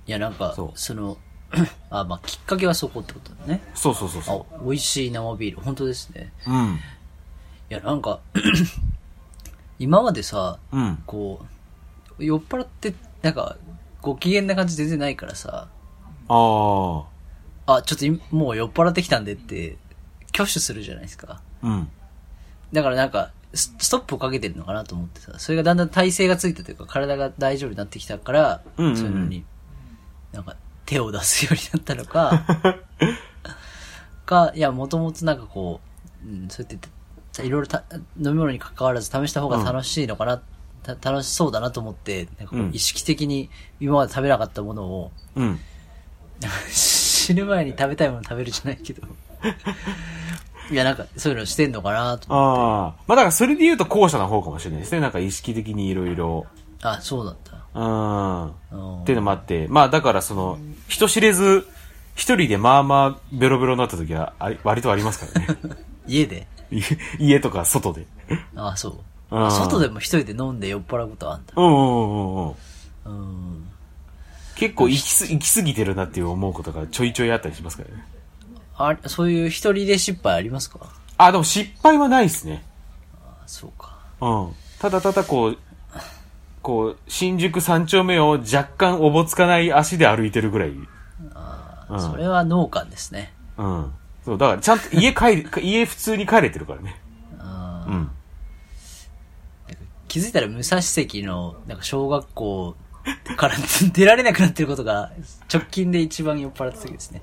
[0.07, 1.19] いや、なんかその、
[1.91, 3.63] あ、まあ、きっかけはそこってことだね。
[3.75, 5.63] そうそうそうあそ、美味しい生ビール。
[5.63, 6.33] 本当ですね。
[6.47, 6.51] う。
[6.51, 6.75] うん。
[6.75, 6.79] い
[7.69, 8.21] や、なんか、
[9.79, 11.03] 今までさ、うん。
[11.07, 11.47] こ
[12.19, 13.57] う、酔っ払って、なんか、
[14.03, 15.69] ご機嫌な感じ全然ないからさ、
[16.29, 17.05] あ
[17.67, 17.75] あ。
[17.77, 19.79] あ、ちょっといもう酔っ払ってきたんでって、
[20.35, 21.41] 挙手するじゃないですか。
[21.65, 21.89] うん。
[22.73, 29.45] だからなんか、スストップをかけてるのかなと思ってさ、それがだんだん体勢がついたというか、体が大丈夫になってきたから、うんうんうんそういうのに、
[30.33, 32.45] なんか、手を出すようになったのか、
[34.27, 35.81] か、いや、もともとなんかこ
[36.25, 40.43] う、うん、そうやって、いろいろた飲み物に関わらず試した方が楽しいのかな、
[40.83, 43.51] た楽しそうだなと思って、なんかこううん意識的に
[43.81, 45.61] 今まで食べなかったものを、うん。
[46.69, 49.03] 死ぬ前に食べたいもの食べるじゃないけど。
[50.71, 52.95] いや、なんか、そういうのしてんのかなと思ああ。
[53.07, 55.01] まあだからそれで言うと後者の方かもしれないですね。
[55.01, 56.47] なんか意識的にいろいろ。
[56.49, 56.87] って。
[56.89, 57.59] あ、そうだった。
[57.75, 58.45] うん。
[58.45, 61.67] うんっていうのもあって、まあだからその、人知れず、
[62.15, 65.59] 一人でまあまあベロベロになった時はあり割とありますからね。
[66.07, 66.47] 家で？
[66.71, 66.81] い
[67.19, 68.07] 家とか外で。
[68.57, 68.93] ああ、そう。
[69.37, 71.53] うん外でも一人で飲んで酔っ払うことあんだ。
[71.57, 72.55] うんうんうんうん。
[73.07, 73.69] うん。
[74.55, 78.05] 結構行きす行き過ぎてるなっていう思うことがちょいちょいあったりしますからね。
[78.77, 80.81] あそういう一人で失敗ありますか？
[81.17, 82.65] あ、でも失敗はないですね。
[83.23, 83.97] あそうか。
[84.21, 84.53] うん。
[84.81, 85.59] ただただこう、
[86.63, 90.71] こう、新宿三丁目を若干おぼつかない足で歩いてるぐらい。
[90.71, 90.75] う
[91.97, 92.01] ん。
[92.01, 93.33] それは農家ですね。
[93.59, 93.93] うん。
[94.25, 97.01] そう、だからちゃんと家帰り、 家普通に帰れてるからね。
[97.39, 98.11] あーうん。
[100.09, 102.77] 気づいたら武蔵関の、なんか小学校
[103.37, 103.55] から
[103.93, 105.11] 出られなくなってることが、
[105.53, 107.21] 直近で一番酔っ払った時ですね。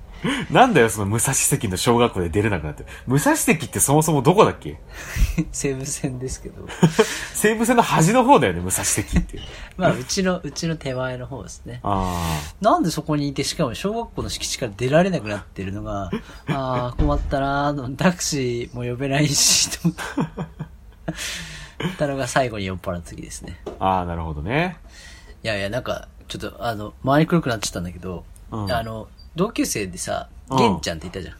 [0.50, 2.84] なんだよ、その武蔵関の小学校で出れなくなって。
[3.06, 4.78] 武蔵関ってそもそもどこだっけ？
[5.50, 6.66] 西武線ですけど。
[7.34, 9.38] 西武線の端の方だよね、武蔵関って。
[9.76, 11.80] まあ、うちの、うちの手前の方ですね。
[11.82, 16.10] あなんでそこにいて、しかも小学校の敷地から出られなくなってるのが、
[16.48, 19.96] ああ、困ったなータクシーも呼べないし、と思っ
[21.98, 23.58] たのが最後に酔っ払った時ですね。
[23.80, 23.84] あ。
[23.86, 24.76] ああ、なるほどね。
[25.42, 31.34] いやいや、なんか、ちょっと、あの、周りくるくなっちゃったんだけど、うんあの、同級生でさ、うん玄ちゃんっていたじゃん。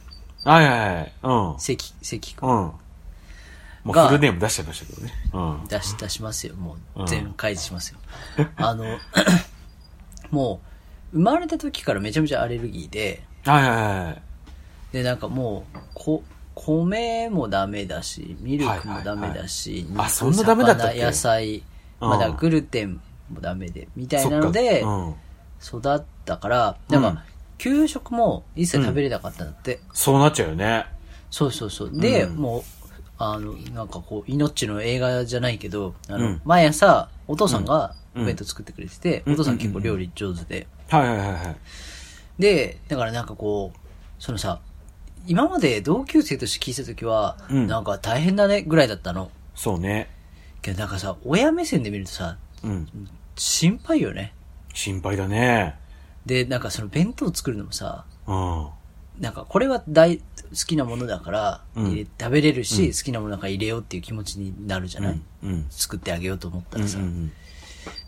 [0.48, 1.12] はいはいはい。
[1.22, 1.60] うん。
[1.60, 2.48] 関、関くん。
[2.48, 2.56] うん。
[2.56, 2.72] も
[3.86, 5.12] うがフルネーム出しちゃいましたけどね。
[5.34, 5.68] うん。
[5.68, 6.54] 出し、出しますよ。
[6.54, 7.98] もう全開示しますよ。
[8.56, 8.84] あの、
[10.30, 10.60] も
[11.12, 14.22] う、生まれた時からめちゃめちゃアレルギーで、はいはいはい。
[14.92, 16.22] で、なんかもう、こ、
[16.54, 21.00] 米もダメだし、ミルクもダメだし、はいはいはいあそんなダメだったっけ？
[21.00, 21.56] 魚野菜、
[22.00, 23.00] うんまあだグルテン
[23.32, 24.84] もダメで、みたいなのそで。
[25.64, 27.24] 育ったから、なんうんか、
[27.58, 29.80] 給食も一切食べれなかったんだって。
[29.92, 30.86] そうなっちゃうよね。
[31.30, 31.90] そうそうそう。
[31.92, 32.62] で、うんもう、
[33.18, 40.66] あの、なんかこう、命の映画じゃないけど、あの、うん毎朝、お父さんがうんお弁当作ってくれてて、うんお父さん結構料理上手で。
[40.88, 41.56] はいはいはいはい。
[42.38, 43.78] で、だからなんかこう、
[44.18, 44.60] そのさ、
[45.26, 49.30] 今まで同級生として聞いたときは、うんなんか大変だねぐらいだったの。
[49.54, 50.10] そうね。
[50.60, 52.88] けどなんかさ、親目線で見るとさ、うん。
[53.36, 54.34] 心配よね。
[54.74, 55.76] 心配だね。
[56.26, 58.68] で、なんかその弁当作るのもさ、うん。
[59.20, 60.22] なんかこれは大好
[60.66, 65.66] きなものだからうん入れ、食べれるし、好きなものだから入れようっていう気持ちになるじゃない、うん。
[65.70, 66.82] 作ってあげようと思ったうん。
[66.82, 66.98] らさ。
[66.98, 67.28] うん。
[67.28, 67.34] で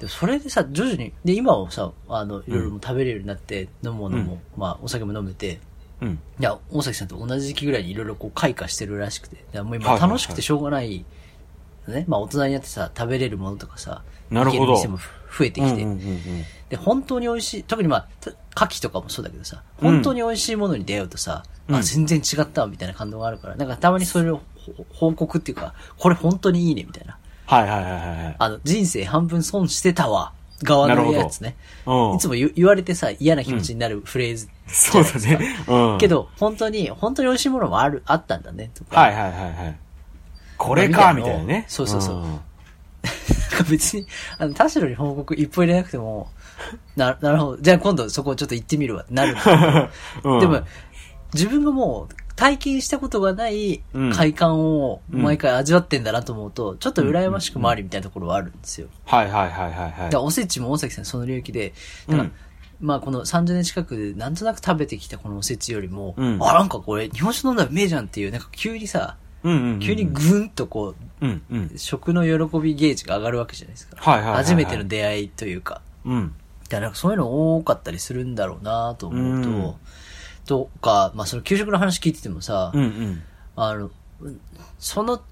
[0.03, 5.61] もそれでさ、徐々に、で、今はさ、あの、いろいろも食べれるようになって、飲むものも、まあ、お酒も飲めて、
[6.01, 6.21] うん。
[6.39, 9.37] いや、大崎さんと同じ時期ぐらいにいろいろこう開花してるらしくて。
[9.63, 11.05] もう今はいはいはい楽しくてしょうがない。
[11.89, 12.05] ね。
[12.09, 14.99] まあ大人になってさ、食べれるものとかさ、なるほど店も
[15.37, 27.19] 増えてきて、うんうんうんで、本当に美味しい、特にまあ、た牡蠣とかもそうだけどさ、うん本当に美味しいものに出会うとさ、うんあ、全然違ったわみたいな感動があるから、なんかたまにそれをほ報告っていうか、これ本当にいいねみたいな。
[27.47, 28.37] はいはいはいはいはい。
[28.39, 30.33] あの、人生半分損してたわ、
[30.63, 31.57] 側のやつね。
[31.85, 32.15] うん。
[32.15, 35.13] いつも言言われてさ、嫌な気持ちになるフレーズじそうだ。
[35.21, 35.57] ね。
[35.69, 35.99] うん。
[35.99, 38.99] け、ど、本当に、本当に美味しいものもある、あったんだね、とか。
[38.99, 39.79] はいはいはいはい。
[40.57, 41.67] これか、みたいなね。
[41.69, 42.43] そうそうそうんなんか
[43.71, 44.07] 別に、
[44.39, 46.31] あの、田代に報告一歩入れなくても、
[46.97, 47.59] な、 なるほど。
[47.59, 49.51] じゃあ今度そこちょっと行ってみるわってなるんだけ
[50.31, 50.35] ど。
[50.35, 50.63] うんでも、
[51.33, 58.89] 自分がもう体験したことがないうん快感を毎回味わってんだなと思うと、ちょっと羨ましくもありみたいなところはあるんですよ。
[59.05, 61.75] はいはいはいはいはいだおせちも大崎さんその領域で、
[62.09, 62.33] だからうん
[62.81, 69.17] まあこの30年近くでなんとなく食べてきたこのおせちよりも、うんあ、なんかこれ日本酒飲んだらうめえじゃんっていう、なんか急にさ。
[69.81, 71.73] 急にぐんとこう、うんうん。
[71.77, 73.97] 食の喜びゲージが上がるわけじゃないですか。
[73.99, 75.83] はいはいはいはい初めての出会いというか。
[76.05, 76.35] うん。
[76.65, 79.75] だからなんかそういうの多かったりするんだろうなと思うと、うん
[80.47, 83.23] とか、まあその給食の話聞いててもさ、うんうん。
[83.57, 84.41] あの、うん
[84.79, 85.23] その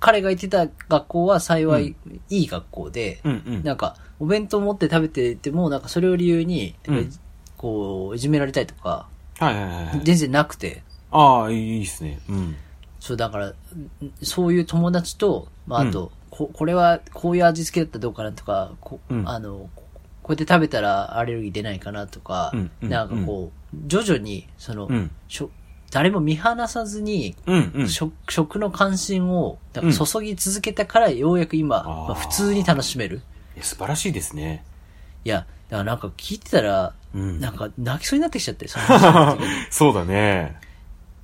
[0.00, 1.94] 彼が行ってた学校は幸い、
[2.30, 3.64] いい学校で、うんうん。
[3.64, 7.12] なんかお弁当持って食べてても、なんかそれを理由に、うん
[7.56, 10.00] こう、いじめられたりとか、はいはいはい。
[10.04, 12.20] 全然なくて、ああ、いいですね。
[12.28, 12.56] うん。
[13.08, 13.54] そう、だから、ん
[14.22, 19.82] そういう友達と、まあ、あと、こ、これは、こういう味付けだったらどうかなとか、こうんあの、こ
[20.22, 25.50] こうやって食べたらアレルギー出ないかなとか、うんうんなんかこう、徐々に、その、うんしょ
[25.90, 27.88] 誰も見放さずに、うんうん。
[27.88, 33.22] 食食の関心をなんか注ぎ続けたから、ようやく今、あーまあ、普通に楽しめる。
[33.56, 34.66] いや素晴らしいですね。
[35.24, 39.38] いや、だからなんか聞いてたら、うんなんか泣きそうになってきちゃって、その
[39.70, 40.56] そうだね。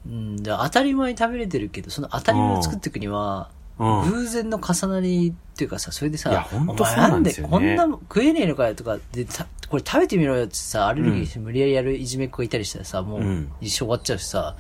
[0.06, 4.10] うん、で当たり前に食べれてるけど、その当たり前を作っていくには、うん。
[4.10, 7.50] 偶然の重なりっていうかさ、それでさ、いやほんとお前そうなんですよね。
[7.50, 13.52] こんなもん食えねえのかよとかで、たこれ食べてみろよってさ、アレルギーして無理やりやるいじめっ子がいたりしたらさ、もううん。
[13.60, 14.56] 一生終わっちゃうしさ、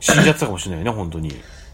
[0.00, 1.32] 死んじゃってたかもしれないね、本当に。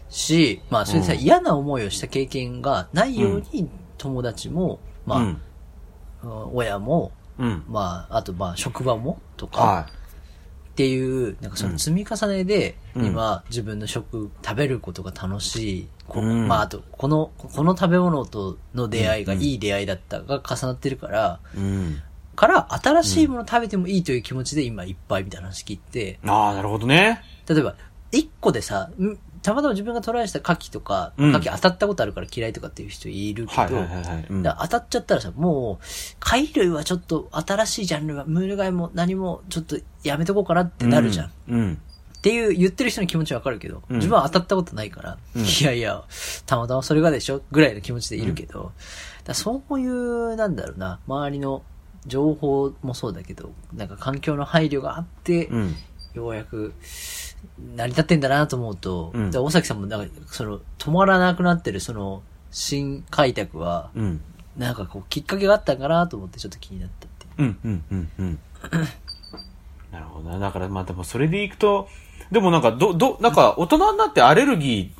[0.09, 1.19] し、まあそれでさ、うん。
[1.19, 5.37] 嫌な思いをした経験がないように、友達も、ま
[6.23, 7.63] あ、親も、うん。
[7.67, 9.87] まあ、あとまあ職場もとか、は
[10.75, 15.87] っていう、なんかその積み重ねで、うん今、自分の食、食べることが楽しい。
[16.47, 22.01] まあ、あと、この、この食べ物との出会いがいい出会いだったが重なってるから、うん。
[22.35, 27.21] から、新しいもの食べてもいいという気持ちで今いっぱいみたいな話聞いて、ああ、なるほどね。
[27.47, 27.75] 例えば、
[28.11, 34.25] 一個でさ、んたまたま自分がトライした牡蠣とか、うん牡蠣当たったことあるから嫌いとかっていう人いるけど、はいはいはいはい。
[34.29, 35.85] うんだから当たっちゃったらさ、もう、
[36.19, 41.27] 貝類はちょっと新しいジャンルは、ムール貝も何もちょっとやめとこうかなってなるじゃん。
[41.27, 41.59] っうん。
[41.59, 41.81] うん。
[42.23, 46.03] ていう言ってる人の気持ちわかるけど、うん自分は当たったことないから、うんいやいや、
[46.47, 48.73] たまたまそれがでしょぐらいの気持ちでいるけど、だか
[49.27, 51.61] らそういう、なんだろうな、周りの
[52.07, 55.75] 情報もそうだけど、なんか環境の配慮があって、うん。
[56.15, 56.73] ようやく
[57.75, 64.21] 成り立ってんだなと思うと、うんで大崎さんもなんか、その、止まらなくなってるその、新開拓は、うん。
[64.57, 67.49] なんかこう、きっかけがあったんかなと思ってちょっと気になったっていう。
[67.49, 68.39] うん、うん、うん、うん。
[69.91, 70.39] なるほどな。
[70.39, 71.87] だから、まあでもそれでいくと、
[72.31, 74.91] でもなんか、ど、ど、なんか、大人になってアレルギ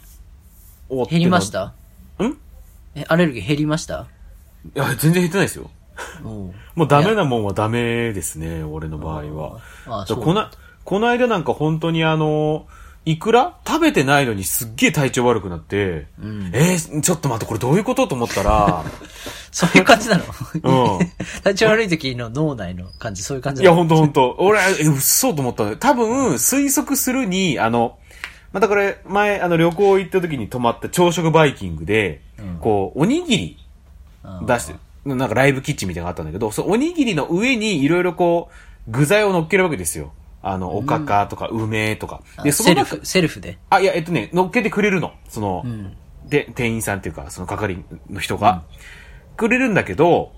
[0.89, 1.05] ーを。
[1.05, 1.73] 減りました？
[2.23, 2.37] ん？
[2.95, 4.07] え、アレルギー減りました？
[4.75, 5.69] いや、全然減ってないですよ。
[6.23, 6.53] うん。
[6.75, 9.59] もうダメなもんはダメですね、俺の場合は。
[9.87, 10.19] ああ、そう。
[10.19, 10.51] だこな、
[10.85, 12.67] この間なんか本当にあの、
[13.05, 13.57] いくら？
[13.67, 16.51] 食べてないのにすっげえ体調悪くなって、うん。
[16.53, 18.07] えー、ちょっと待って、これどういうこと？
[18.07, 18.83] と思ったら、
[19.51, 20.23] そういう感じなの？
[20.97, 21.07] うん。
[21.43, 24.35] 体調悪い時の脳内の感じ、そういう感じいや、ほんとほんと。
[24.39, 25.75] 俺、え、うっそうと思った。
[25.77, 27.97] 多分、推測するに、あの、
[28.53, 33.57] またこれ、前、あの、旅行行った時に泊まった朝食バイキングで、うんこう、おにぎり
[34.23, 38.49] うん出して、なんかライブキッチンみたいなのがあったんだけど、そのおにぎりの上にいろいろこ
[38.87, 40.13] う、具材を乗っけるわけですよ。
[40.47, 42.21] あの、おかかとか梅とか。
[42.43, 43.57] で、その中セルフ、セルフで？
[43.71, 45.11] あ、いや、えっとね、乗っけてくれるの。
[45.27, 45.97] その、うん。
[46.29, 48.63] で、店員さんっていうか、その係の人が、
[49.37, 50.33] くれるんだけど、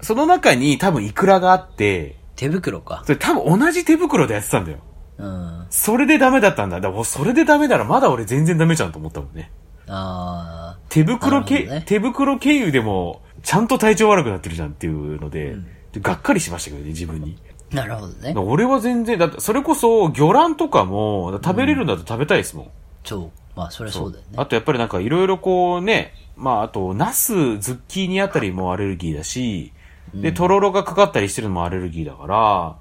[0.00, 3.02] その中に多分イクラがあって、手袋か。
[3.04, 4.78] それ多分同じ手袋でやってたんだよ。
[5.18, 5.66] うん。
[5.68, 6.80] それでダメだったんだ。
[6.80, 9.50] だからそれでダメならまだ俺全然ダメじゃんと思ったもんね。
[9.88, 15.56] あ手袋け、ね手袋経由でも、ちゃんと体調悪くなってるじゃんっていうので、
[15.92, 17.36] でがっかりしましたけどね、自分に。
[17.72, 18.34] ー、なるほどね。
[18.36, 22.70] 俺は全然、だってそれこそ魚卵とかも、食べれるんだと食べたいですもん。
[23.04, 23.30] そう。
[23.54, 24.30] まあ、そりゃそうだよね。
[24.36, 29.72] あとやっぱりなんかいろいろこうね、まああと、ナス、ズッキーニあたりもアレルギーだし、
[30.14, 32.76] で、とろろがかかったりしてるのもアレルギーだから、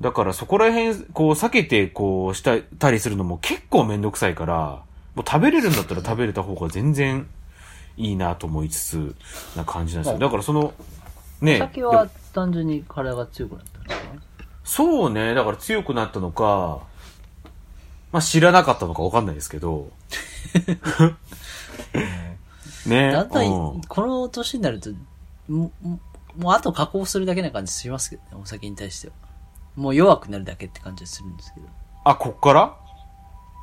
[0.00, 4.82] だからそこら辺、こう避けてこうしたたりするのも結構めんどくさいから、
[5.14, 7.28] もう食べれるんだったら食べれた方が全然
[7.96, 9.14] いいなと思いつつ、
[9.56, 10.18] な感じなんですよ。
[10.18, 10.74] だからその、
[11.40, 14.02] ね、酒では単純に体が強くなったんですか
[14.64, 16.80] そうね、だから強くなったのか、
[18.12, 19.90] まあ知らなかったのかわかんないですけど。
[22.86, 23.12] ね。
[23.12, 24.90] だんだん、うんこの年になると、
[25.48, 25.98] もも
[26.36, 29.14] もうあと加工するだけな感じしますけどね、お酒に対しては。
[29.76, 31.66] もう弱くなるだけって感じがするんですけど。
[32.04, 32.74] あ、こっから？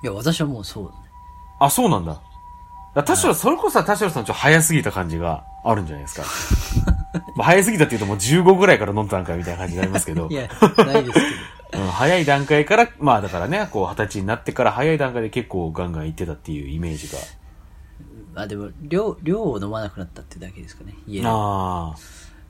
[0.03, 0.95] いや、私はもうそうだね。
[1.59, 2.19] あ、そうなんだ。
[2.95, 6.21] だ田代、それこそ田代さんちょっと早すぎた感じがあるんじゃないです
[6.81, 6.85] か。
[7.35, 10.33] まあ早すぎたって言うともう15ぐらいから飲んだんかみたいな感じになりますけどい。
[10.33, 10.47] や、
[10.85, 11.25] ないですけど。
[11.83, 17.17] うん、早い段階から、まあだからね、こう二十歳になってから早い段階で結構ガンガン行ってたっていうイメージが。
[18.41, 20.93] あ、でも、量、量を飲まなくなったってだけですかね。
[21.07, 21.27] 家で。
[21.27, 21.95] ああ。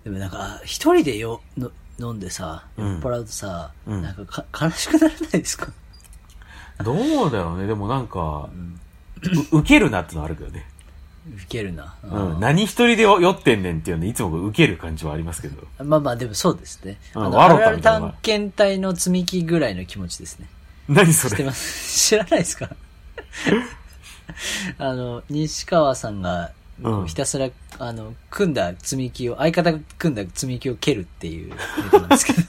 [0.04, 5.68] でもなんか、一人でよ、の飲んでさ、うん酔っ払うとさ、うんなんかか悲しくならないですか？
[6.84, 6.94] ど
[7.28, 7.68] うだろうね。
[7.68, 8.50] でもなんか、
[9.52, 10.66] う受けるなってのはあるけどね。
[11.28, 11.94] ウケるな。
[12.04, 12.40] うん。
[12.40, 15.68] 何一人で酔ってんねんっていうのいつも受ける感じはありますけど。
[15.84, 16.98] まあまあ、でもそうですね。
[17.16, 20.48] うんあの、あるある探検隊の積み木ぐらいの気持ちですね。
[20.90, 21.32] 何それ？
[21.32, 22.10] 知ってます？
[22.10, 22.70] 知らないですか？
[24.80, 26.52] あの、西川さんが、
[26.84, 31.56] うんひたすら、あの、組んだ積み木を、相方が組んだ積み木を蹴るっていうネ
[31.92, 32.40] タなんですけど。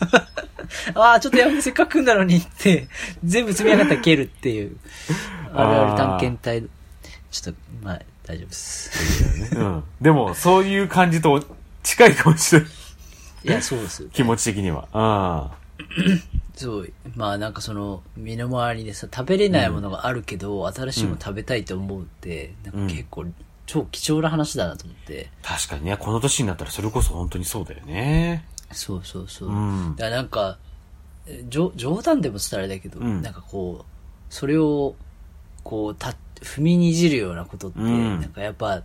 [1.03, 2.89] ああ、ちょっとやめて、せっかく組んだのにって、
[3.23, 4.77] 全部積み上がったら蹴るっていう、
[5.53, 6.63] あるある探検隊、
[7.31, 9.57] ちょっと、まあ、大丈夫です。
[9.57, 9.85] うん。
[10.01, 11.45] でも、そういう感じと
[11.83, 12.71] 近いかもしれない。
[13.45, 14.05] いや、そうです。
[14.13, 14.89] 気持ち的には。
[14.93, 15.51] あ
[16.55, 23.27] そう、まあなんかその、身の回りでさ、食べれないものがあるけど、新しいもの食べたいと思うって、なんか結構、
[23.67, 25.31] 超貴重な話だなと思って。
[25.43, 25.55] あ。
[25.57, 28.45] 確かにね、この年になったらそれこそ本当にそうだよね。
[28.71, 29.49] そうそうそう。
[29.49, 30.59] うんだからなんか、
[31.27, 33.85] え冗冗談でも伝えられだけど、うんなんかこう、
[34.33, 34.95] それを、
[35.65, 38.83] こう、た、踏みにじるようなことって、うんなんかやっぱ、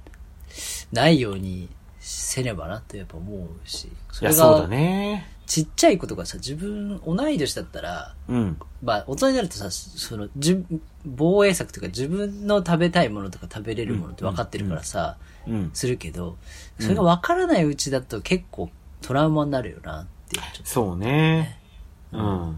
[0.91, 3.89] ないようにせねばなってやっぱ思うし。
[4.11, 5.27] それそうだが、ね。
[5.45, 8.57] ちっちゃいことがさ、自分、同い年だったら、うん。
[8.83, 10.63] まあ、大人になるとさ、その、じ
[11.05, 15.71] 防衛策というか自分の食べたいものとか食べれるものって分かってるからさ、うん。
[15.73, 16.37] するけど、
[16.79, 18.69] それが分からないうちだと結構
[19.01, 21.59] トラウマになるよなっていう、ちょっそうね。
[22.11, 22.51] うん。
[22.51, 22.55] っ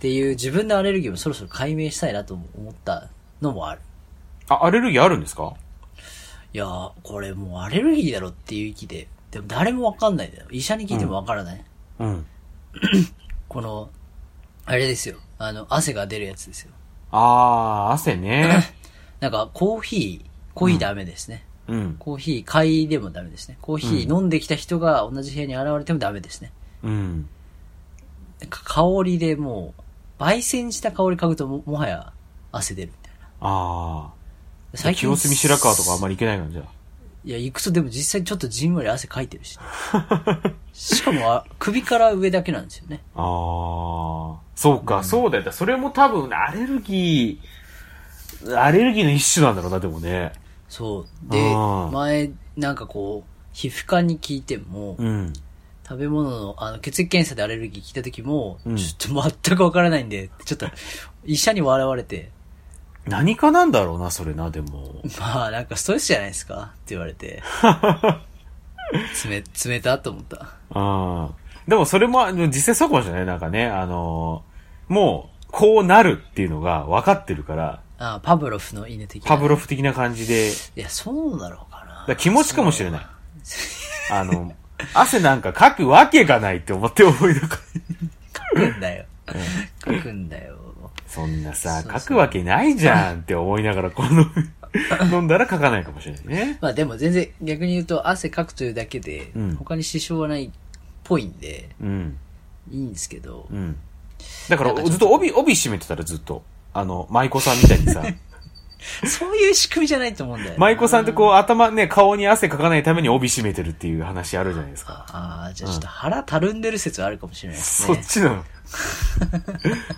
[0.00, 3.08] ていう自分のアレルギーもそろそろ解明したいなと思った
[3.42, 3.80] のもある。
[4.48, 5.54] あ、アレルギーあるんですか？
[6.54, 9.08] いやー、これもうアレルギーだろっていう域で。
[9.30, 10.46] でも誰もわかんないんだよ。
[10.50, 11.64] 医者に聞いてもわからない。
[12.00, 12.26] うん。
[13.48, 13.90] この、
[14.66, 15.16] あれですよ。
[15.38, 16.72] あの、汗が出るやつですよ。
[17.10, 18.74] あー、汗ね。
[19.20, 21.44] なんか、コーヒー、コーヒーダメですね。
[21.68, 21.96] うん。
[21.98, 23.56] コーヒー買いでもダメですね。
[23.62, 26.52] コーヒー飲んできた人が同じ部屋に現れてもダメですね。
[26.82, 27.28] うん。
[28.40, 29.72] なんか香りでも
[30.18, 32.12] う、焙煎した香り嗅ぐとももはや
[32.52, 32.92] 汗出る
[33.42, 34.76] あー。
[34.76, 36.64] 最清澄白河とかあんまり行けないのじゃあ。
[37.24, 39.58] いや、行くとでも実際ちょっとじんわり汗かいてるし。
[40.72, 43.02] しかもあ、首から上だけなんですよね。
[43.14, 44.36] あー。
[44.54, 45.52] そうか、そうだよ。
[45.52, 50.32] それも多分、アレルギー、アレルギーの一種なんだろうな、でもね。
[50.68, 51.30] そう。
[51.30, 51.54] で
[51.92, 55.32] 前、なんかこう、皮膚科に聞いても、うん。
[55.86, 60.66] 食べ物の、あの、血液検査でアレルギー聞いた時も、うんちょっと全くわからないんで、ちょっと、
[61.24, 62.30] 医者に笑われて、
[63.06, 65.02] 何かなんだろうな、それな、でも。
[65.18, 66.54] まあ、なんかストレスじゃないですか？
[66.54, 67.42] って言われて。
[69.14, 70.48] つめ、冷たと思った。
[70.78, 70.80] う
[71.28, 71.34] ん。
[71.68, 73.26] でもそれも、実際そうかもしれない。
[73.26, 79.28] なんかね、あのーもう、こうなるっていうのが分かってるから、あパブロフの犬的な。
[79.28, 81.84] パブロフ的な感じで、いや、そうだろうかな？
[81.86, 83.06] だから気持ちかもしれない。
[84.10, 84.52] あの、
[84.92, 87.58] 汗なんかかくわけがないって思って思い出 か。
[88.54, 89.04] 書くんだよ。
[89.84, 90.56] 書くんだよ。
[91.12, 94.24] そんなさ、書くわけないじゃんって思いながら、この、
[95.12, 96.58] 飲んだら書かないかもしれないね。
[96.62, 100.50] まあでも全然逆に言うと汗かくというだけでうん、他に支障はないっ
[101.04, 102.18] ぽいんで、うん。
[102.70, 103.76] いいんですけどう、ん。
[104.48, 106.42] だから、ずっと帯、帯締めてたらずっと。
[106.72, 108.02] あの、舞妓さんみたいにさ、
[109.06, 110.58] そういう仕組みじゃないと思うんだよな。
[110.58, 115.04] 舞妓さんってこう頭ね、顔に汗かかないために帯締めてるっていう話あるじゃないですか。
[115.08, 117.94] ああ、じゃあちょっと腹たるんでる説はあるかもしれないですね。
[117.94, 118.44] そっちなの。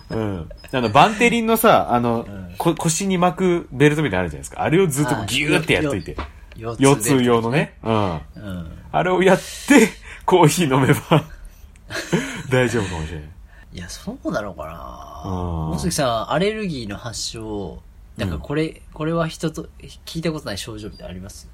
[0.09, 0.49] うん。
[0.71, 4.61] あの、バンテリンのさ、あの、こ腰に巻くベルトみたいなのあるじゃないですか。
[4.61, 6.15] あれをずっとギューってやっといて。
[6.57, 7.51] 腰腰痛用の。
[7.51, 7.77] ね。
[7.83, 8.13] うん。
[8.13, 8.71] うん。
[8.91, 9.89] あれをやって、
[10.25, 11.23] コーヒー飲めば、
[12.49, 13.29] 大丈夫かもしれない。
[13.73, 17.81] いや、そうなのかなうん大杉さん、アレルギーの発症、
[18.17, 19.67] なんかこれ、これは人と、
[20.05, 21.49] 聞いたことない症状みたいなのあります？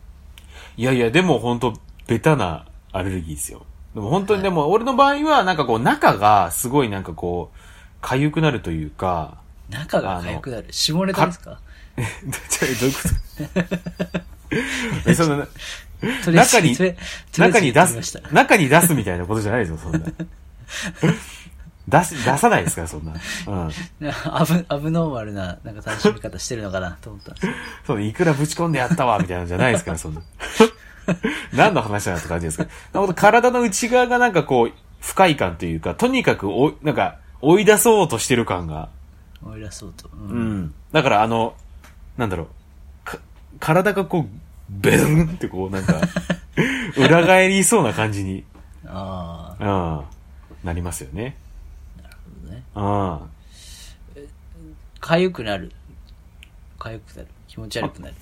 [0.78, 1.74] いやいや、でも本当
[2.08, 3.66] ベタなアレルギーですよ。
[3.94, 7.52] でも本当にでも、俺の場合は、なんかこう、中がすごいなんかこ
[8.02, 9.38] う、痒くなるというか、
[9.70, 10.68] 中が痒くなる。
[10.72, 11.60] 下ネタですか？
[12.50, 13.00] ちょ どういうこ
[15.04, 15.10] と？
[15.12, 15.46] え、その、
[16.34, 16.76] 中に
[17.32, 20.00] 中に出す、中に出すみたいなことじゃないですよ、そんな。
[21.88, 23.14] 出し、出さないですから、そんな。
[23.48, 23.72] うん。
[24.26, 27.54] アブ、アブノーマルな、なんか楽しみ方してるのかなと思ったんですよ。
[27.86, 30.22] そう、いくらぶち込んでやったわ、みたいなのじゃないですから、そんな。
[31.54, 32.70] 何の話だって感じですけど。
[32.70, 38.90] なるほど、体の内側がなんかこう、不快感というか、とにかくお、なんか、追い出そうとしてる感が。
[39.44, 40.08] 思い出そうと。
[40.10, 40.18] う。
[40.18, 40.74] うんん。
[40.92, 41.56] だからあの、
[42.18, 42.48] なんだろう、
[43.04, 43.18] か
[43.60, 44.28] 体がこう、
[44.70, 46.00] ベルンってこう、なんか、
[46.98, 48.44] 裏返りそうな感じに、
[48.86, 50.06] ああ、
[50.62, 51.36] うん、なりますよね。
[52.50, 52.64] ね。
[52.76, 53.20] うん。
[55.02, 55.72] 痒くなる。
[56.80, 57.28] 痒くなる。
[57.48, 58.14] 気持ち悪くなる。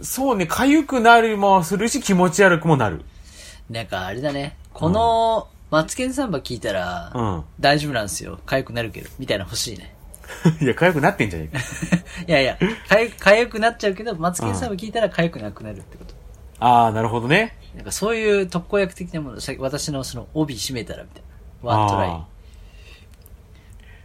[0.00, 3.02] そうね、痒くなるもするし、気持ち悪くもなる。
[3.70, 4.56] なんかあれだね。
[4.72, 7.44] この、マツケンサンバ聞いたら、うん。
[7.60, 8.38] 大丈夫なんですよ。
[8.46, 9.10] 痒くなるけど。
[9.18, 9.94] みたいなの欲しいね。
[10.60, 11.64] いや、痒くなってんじゃねえか。
[12.26, 16.14] いやいや、かゆ、痒くなっちゃうけど、マツケンサンバ聞いたら痒くなくなるってこと。
[16.60, 17.56] ああ、なるほどね。
[17.74, 21.22] なんかそういう特効薬的なもの、さ私のその帯締めたらみたい
[21.62, 21.70] な。
[21.76, 22.26] ワントライあ。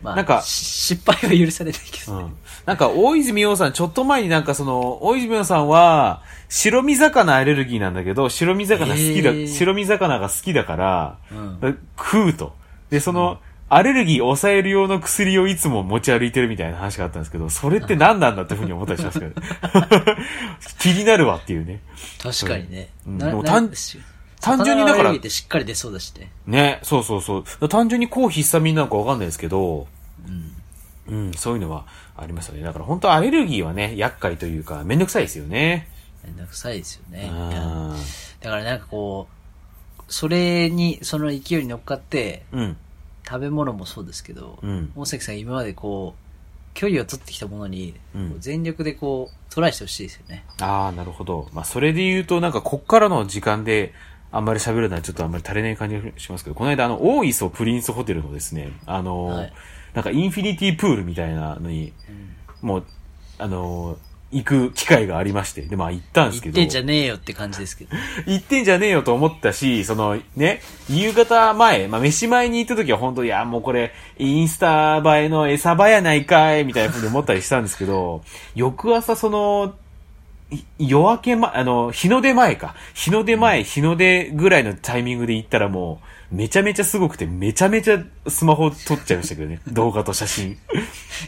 [0.02, 2.36] まあ、なんかし失敗は許されないけど、ねーうん。
[2.66, 12.54] なんか、大泉洋さん、ちょっと前になんかその、大泉洋さんは、白身魚アレルギーなんだけど、白身魚好きだ、へー白身魚が好きだから、うん食うと。
[12.89, 13.39] で、その、
[13.72, 19.34] アレルギーを抑える用の薬をいつも持ち歩いてるみたいな話があったんですけど、それって何なんだっていうふうに思ったりしますけど、
[20.80, 21.82] 気になるわっていうね。
[22.22, 22.89] 確かにね。
[23.06, 23.62] うんなな
[24.41, 26.31] 単純にだからしっかり出そうだしね。
[26.47, 27.69] ね、そうそうそう。
[27.69, 29.87] 単純に抗ヒスタミンなのかわかんないですけど、
[31.07, 31.25] うん。
[31.27, 31.85] うん、そういうのは
[32.15, 32.63] ありますよね。
[32.63, 35.89] だから本当アレルギーはね、厄介というか、めんどくさいですよね。
[36.23, 37.31] めんどくさいですようね。
[38.41, 42.77] だからなんかこう、それに、その勢いに乗っかって、うん。
[43.27, 50.45] 食べ物もそうですけど、うん大崎さん今までこう、距離を取ってきたものに、うんこう全力でこう、トライしてほしいですよね。
[50.61, 51.47] ああ、なるほど。
[51.53, 53.93] まあ、それで言うと、なんか、こっからの時間で、
[54.32, 59.53] あんまり喋るのはちょっとあんまり足りない感じがしますけど、この間、あの、大磯プリンスホテルのですね、あのーはい
[59.93, 61.93] なんか、インフィニティプールみたいなのに、
[62.61, 62.84] もう、
[63.39, 63.97] あのー
[64.32, 66.55] 行く機会がありまして、で、まあ行ったんですけど。
[66.55, 67.95] 言ってんじゃねえよって感じですけど。
[68.32, 78.23] 行ってんじゃねえよと思ったし、そのね、夕方前、まあ飯前に行った時は本当いや、もうこれ、インスタ映えの餌場やないかい、みたいな風に思ったりしたんですけど、
[78.53, 79.88] 翌朝その、い
[80.80, 82.76] 夜明けま、あの、日の出前か。
[82.93, 89.60] 日の出前、日の出ぐらいのタイミングで行ったらもう、めちゃめちゃすごくて、めちゃめちゃスマホ撮っちゃいましたけどね。
[89.72, 90.58] 動画と写真。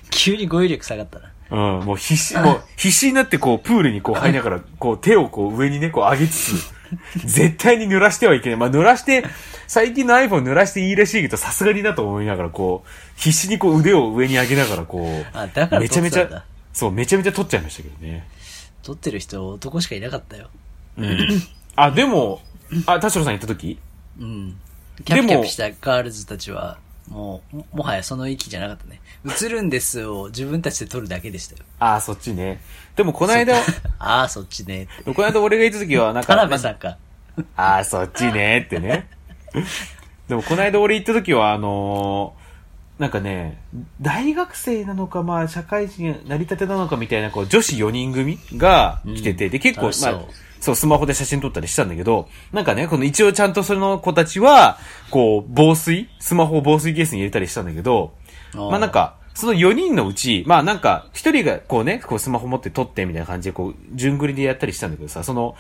[0.10, 1.32] 急に語彙力下がったな。
[1.80, 6.74] うん、もう必死、もう必死になってこう、プールにこう入りながら、こう手をこう上にね、こう上げつつ、
[7.26, 8.60] 絶対に濡らしてはいけない。
[8.60, 9.24] まあ濡らして、
[9.68, 16.44] 最近の iPhone 濡らしていいらしいけど、さすがになと思いながら、こう、必死にこう腕を上に上げながら、こう、あだからめちゃめちゃ
[16.74, 18.26] そう、めちゃめちゃ撮っちゃいましたけどね。
[18.84, 20.50] 撮ってる人男しかいなかったよ。
[20.98, 21.28] うん。
[21.76, 22.42] あ、でも、
[22.86, 23.80] あ、田代さん行った時？
[24.20, 24.60] うん。
[25.06, 26.78] キャピキャピしたガールズたちは、
[27.08, 29.02] もう、ももはやその域じゃなかったね。
[29.26, 31.64] 映るんですを自分たちで撮るだけでしたよ。
[31.80, 32.62] あ、そっちね。
[32.96, 33.56] でもこの間、
[34.00, 34.88] ああ、そっちね。
[35.06, 36.98] この間俺が行った時は、なんか、田辺さんか。
[37.56, 39.08] ああ、そっちねってね。
[40.28, 42.41] でも、この間俺行った時は、あのー
[43.02, 43.58] なんかね、
[44.00, 50.22] 大学生なのか、まあ、社会人成り立てなのかみたいな、こう、女子4人組が来てて、で、結構、まあ、
[50.60, 54.78] そう、スマホで写真撮ったりしたんだけど、なんかね、この一応ちゃんとその子たちは、
[55.10, 58.14] こう、防水スマホを防水ケースに入れたりしたんだけど、
[58.54, 65.56] まあなんか、その4人のうち、まあなんか、1人がこうね、こうスマホ持って撮ってみたいな感じで、こう、順繰りでやったりしたんだけどさ、その、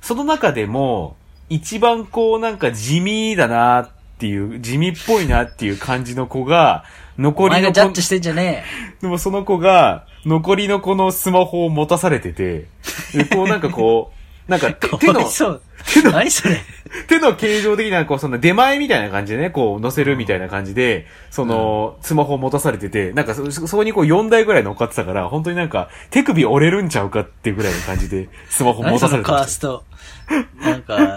[0.00, 1.16] その中でも、
[1.50, 6.84] 一番こうなんか地味だなっていう、地味っぽいなっていう感じの子が、
[7.18, 8.64] 残おりの子前がジャッジしてんじゃね
[9.00, 12.66] でもその子が、残りの子のスマホを持たされてて、
[13.14, 14.16] でこうなんかこう、
[14.50, 14.72] なんかえ。
[14.74, 15.62] か手手のわい、そう。
[16.12, 16.56] 何それ。
[17.08, 29.84] 手の形状的な、こう、その出前みたいな感じでね、こう、乗せるみたいな感じで、その、スマホを持たされてて、なんかそ、そこにこう4台ぐらい乗っかってたから、本当になんか、手首折れるんちゃうかっていうぐらいの感じで、スマホ持何そのたされてましカースト。
[30.60, 31.15] なんか、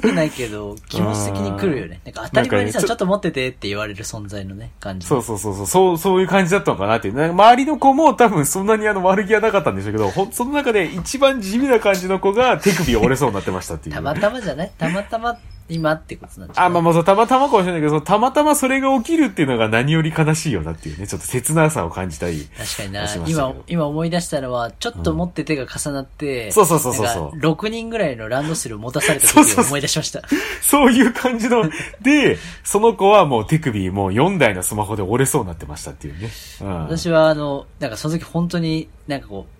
[0.00, 2.00] くないけど、気持ち的に来るよね。
[2.04, 5.06] なんか当たり前にさ、ねちょっと持っててって言われる存在のね、感じ。
[5.06, 7.30] そうそうそうそう、そう、そういう感じだったのかなっていう。
[7.30, 13.94] 周りの子も多分そんなにあの悪気はなかったんでしょうけど、その中で一番地味な感じの子が手首折れそうになってましたっていう。
[13.94, 14.72] たまたまじゃない？
[14.78, 15.38] たまたま
[15.70, 22.48] 今ってことなんじゃないあ、まあまあそう、たまたまかもしれないけど、そのたまたまそれが起きるっていうのが何より悲しいよなっていうね、ちょっと切なさを感じたり。
[22.56, 30.22] 確かになしましたけど、今今思い出したのは、ちょっと持って手が重なって、そうそうそうそうそうなんか6人ぐらいのランドセルを持たされたそうそうそう時を思い出しました。
[30.60, 31.64] そういう感じの、
[32.02, 36.30] で、その子はもう手首もう4台のスマホで折れそうになってましたっていうね。
[36.60, 36.82] うん。
[36.84, 39.59] 私はあの、なんかその時本当になんかこう、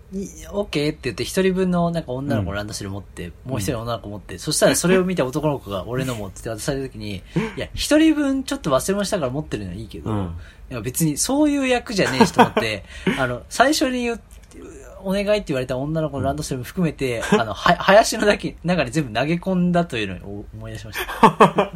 [0.51, 7.23] オッケーって言って一人分のなんか女の子のランドセル持って、もう一人の女の子持って、そしたらそれを見た男の子が俺のもって渡された時に、
[7.55, 10.35] いや、一人分ちょっと忘れ物したから持ってるのはいいけど、うん
[10.69, 12.85] いや別にそういう役じゃねえしと思って、
[13.19, 14.23] あの、最初に言って、
[15.03, 21.71] お願いって言われた女の子のランドセルも含めて、あの、は、林の中に中に全部投げ込んだというのを思い出しました。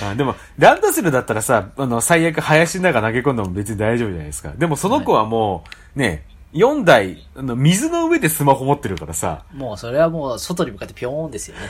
[0.10, 4.52] あでも、ランドセルだったらさ、あの、最悪林の中投げ込んでも別に大丈夫じゃないですか。
[4.56, 5.64] でもその子はも
[5.96, 6.24] う、ね、
[6.54, 11.62] 4台、あの、水の上でスマホ持ってるからさ、もうそれはもう外に向かってピョーンですよね。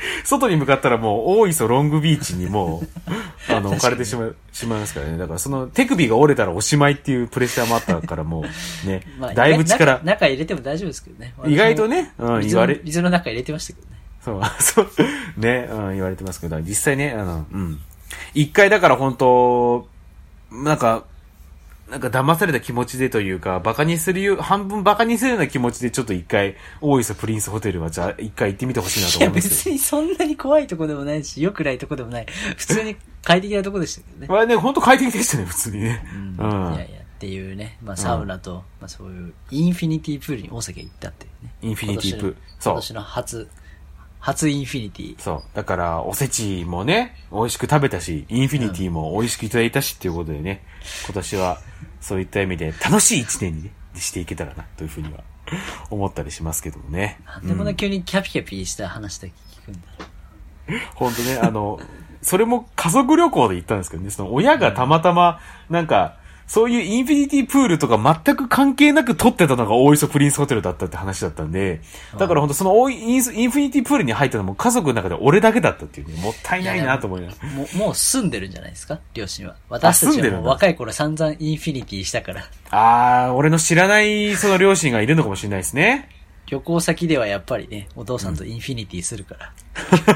[0.24, 2.88] 外に向かったらもう、大磯ロングビーチにもう、
[3.52, 5.18] あの、置かれてしまう、しまいますからね。
[5.18, 8.44] だからその手首が折れたらおしまいっていうプレッシャーもあったからも
[8.84, 11.34] う、ね、まあ、だいぶ力中、中入れても大丈夫ですけどね。
[11.46, 13.96] 意外とね、うん、水言われ、の水の中入れてましたけどね。
[14.22, 17.80] そう、 そう、ね、うん、言われてますけど、実際ね、あの、うん。
[18.34, 19.88] 一回だから本当
[20.50, 21.04] なんか、
[21.90, 32.26] なんか騙された気持ちでというか、バカにするよ、半分バカにするような気持ちでちょっと一回、大磯プリンスホテルはじゃあ一回行ってみてほしいなといや思いますけ別にそんなに怖いとこでもないし、良くないとこでもない。
[32.56, 34.32] 普通に快適なとこでしたけどねど。
[34.34, 36.06] まあね、本当快適でしたね、普通にね。
[36.38, 36.70] ううん。
[36.70, 36.74] ん。
[36.74, 41.52] いやいや、っていうね、まあサウナと、まあそういう、インフィニティプールに大崎が行ったっていうね。
[41.62, 43.48] インフィニティプールそう今年の初、
[44.20, 45.14] 初インフィニティ。
[45.18, 45.42] そう。
[45.54, 50.62] だから、おせちもね、美味しく食べたし、インフィニティも美味しくいただいたしっていうことでね、
[51.06, 51.58] 今年は、
[52.00, 55.20] そういった意味で楽しい一年にね、していけたらな、というふうには
[55.90, 57.20] 思ったりしますけどもね。
[57.26, 60.06] なんでもな急にキャピキャピした話だけ聞くんだろ
[60.94, 61.80] 本当 ね、あの、
[62.22, 66.16] それも家族旅行で行ったんですけどね、その親がたまたま、なんか、
[66.52, 71.80] そういうインフィニティプールとか全く関係なく撮ってたのが大磯プリンスホテルだったって話だったんで、
[72.18, 77.48] だから本当そのインスインフィニティプールに入ったのも家族の中で俺だけだったっていうね、もったいないなと思いながら。
[77.50, 77.52] う。
[77.54, 78.98] もう、もう住んでるんじゃないですか？
[79.14, 79.54] 両親は。
[79.68, 82.42] 私たちはもう若い頃散々インフィニティしたから。
[82.72, 86.08] あー、俺の知らないその両親がいるのかもしれないですね。
[86.46, 89.52] 旅行先ではやっぱりね、お父さんとインフィニティするから。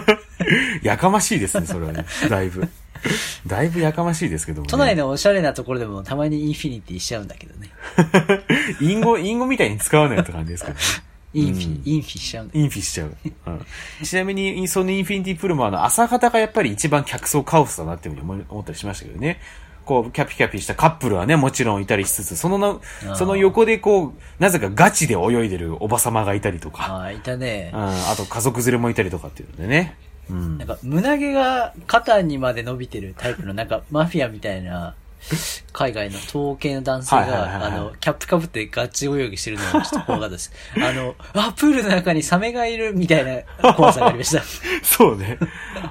[0.83, 2.05] やかましいですね、それはね。
[2.29, 2.69] だいぶ。
[3.47, 4.71] だいぶやかましいですけども、ね。
[4.71, 7.71] 都内のおしゃれなところでもたまにインフィニティしちゃうんだけどね。
[8.81, 10.81] インゴ、インゴみたいに使わないって感じですから ね。
[11.35, 13.17] インフィ、インフィしちゃうインフィしちゃう。
[13.47, 13.67] うん、
[14.05, 19.41] ちなみに、そのインフィニティプルもあの、朝方がやっぱり一番客層カオスだなっていうふうに思ったりしましたけどね。
[19.85, 27.81] こう、キャピキャピしたカップルはね、もちろんいたりしつつ、そのな、その横でこう、なぜかガチで泳いでるおばさまがいたりとか、ああ、いたねうん、。
[27.81, 29.97] あと家族連れもいたりとかっていうのでね。
[30.31, 30.59] うん。
[30.59, 34.95] なんか、胸毛が肩にまで伸びてるタイプの、なんか、 マフィアみたいな、
[35.73, 40.53] 海外の統計の男性が、あの、キャップかぶってガチ泳ぎしてるのがちょっと怖かったです。
[40.77, 44.43] あの、あ、プールの中にサメがいるみたいな怖さがありました。
[44.85, 45.39] そうね。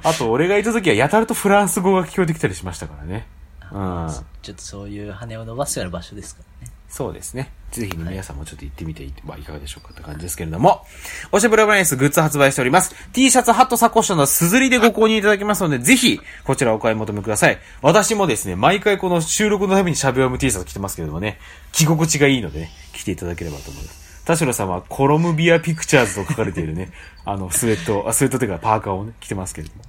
[0.04, 3.26] あと、俺がいた時はやたらとフランス語が聞こえてきたりしましたからね。
[3.72, 4.14] うん。
[4.44, 6.73] ちょっとそういう羽を伸ばすような場所ですからね。
[6.94, 7.52] そうですね。
[7.72, 10.86] ぜひね、皆さんもちょっと行ってみてはいかがでしょうかって感じですけれども、
[11.32, 12.94] おしゃべりブラインスグッズ発売しております。
[13.14, 17.58] T シャツ、ハット、サコッシュのすずりでご購入いただけますので、ぜひ、こちらお買い求めください。
[17.82, 21.40] 私もですね、毎回この収録のためにしゃべおむ T シャツ着てますけれどもね、
[21.72, 24.24] 着心地がいいので、ね、着ていただければと思います。
[24.24, 26.92] 田代さんはコロムビアピクチャーズと書かれているね、
[27.26, 29.82] あの、スウェット、あスウェットというかパーカーをね、着てますけれども。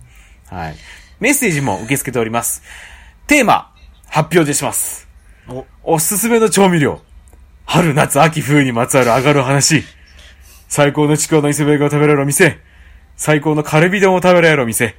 [0.46, 0.76] はい。
[1.20, 2.62] メッセージも受け付けております。
[3.26, 3.74] テーマ、
[4.06, 5.03] 発表でします。
[5.48, 7.00] お、おすすめの調味料。
[7.66, 9.82] 春、夏、秋、冬にまつわる上がる話。
[10.68, 12.58] 最高のちくわの磯辺が食べられるお店。
[13.16, 14.94] 最高のカルビ丼を食べられるお店。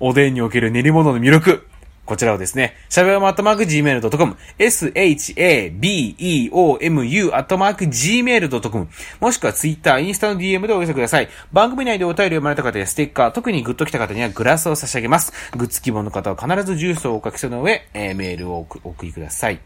[0.00, 1.66] おでんにおける練り物の魅力。
[2.04, 8.88] こちらをですね、しゃべおまアットマーク gmail.com、shabeomu アットマーク gmail.com、
[9.20, 11.28] もしくはツイッター、インスタの DM でお寄せください。
[11.52, 15.32] 番組内でお便りを読まれた方やステッカー、特にグッと来た方にはグラスを差し上げます。
[15.56, 19.58] グッズ希望の方は必ずジュースをお書きその上、えーメールをお送りください。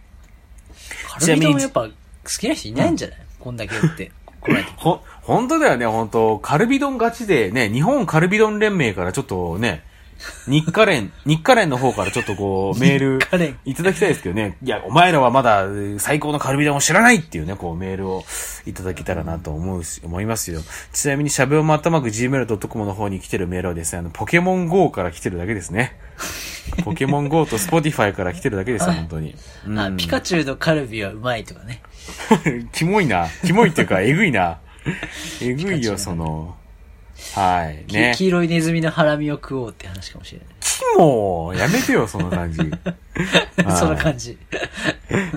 [1.09, 1.91] カルビ丼やっぱ好
[2.25, 4.13] きな人いないんじゃない、こんだけ言って。
[4.77, 9.85] ほ、本当だよね、本当カルビ丼勝ちでね、日本カルビ丼連盟からちょっとね、
[10.47, 13.19] 日課連、日課連の方からちょっとこう、メール
[13.65, 14.57] いただきたいですけどね。
[14.63, 15.67] いや、お前らはまだ
[15.99, 18.25] 最高のカルビ丼を知らないっていうね、こうメールを
[18.67, 20.61] いただけたらなと思うし、思いますよ。
[20.93, 25.99] ちなみに、しゃべおまったまく gmail.com の方に来てるメールはですね、あの、ポケモン GO から来てるだけですね。
[26.85, 29.35] ポケモン GO と Spotify から来てるだけですよ、本当に。
[29.67, 31.83] うんあ、ピカチュウのカルビはうまいとかね。
[32.73, 33.27] キモいな。
[33.45, 34.59] キモいっていうか、えぐいな。
[35.43, 36.57] えぐいよ、その。
[37.35, 37.85] はい。
[37.87, 38.15] きね。
[38.17, 40.49] 黄色いネズミのハラミを食おうって話かもしれない。
[40.61, 42.59] キモやめてよ、その感じ。
[43.79, 44.39] そんな感じ。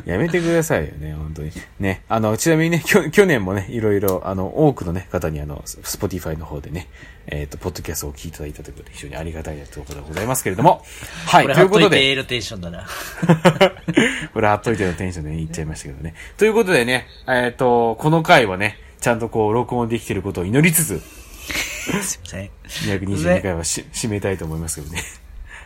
[0.06, 1.52] やめてくださいよね、本当に。
[1.80, 2.04] ね。
[2.10, 6.88] あの、ちなみにね、きょ去年もね、いろいろ、あの、多くのね、方にあの、 Spotify の方でね、
[7.28, 10.84] えっ、と、ポッドキャストを聞いていただいたということで、非常にありがたいということでございますけれども。
[11.26, 11.84] はい、これということで。
[11.84, 12.88] 貼っといて A のテンションだな。
[14.34, 16.16] これ貼っといてのテンションで言っちゃいましたけどね。
[16.38, 21.02] ということでね、えっ、と、この回はね、ちゃんとこう、録音できてることを祈りつつ、
[22.02, 22.50] すいません。
[22.68, 25.04] 222回はし締めたいと思いますけどね。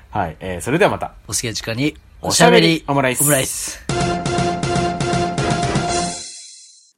[0.10, 0.38] はい。
[0.40, 1.14] えー、それではまた。
[1.26, 4.17] お好きな時間に、おしゃべりオムライスオムライス。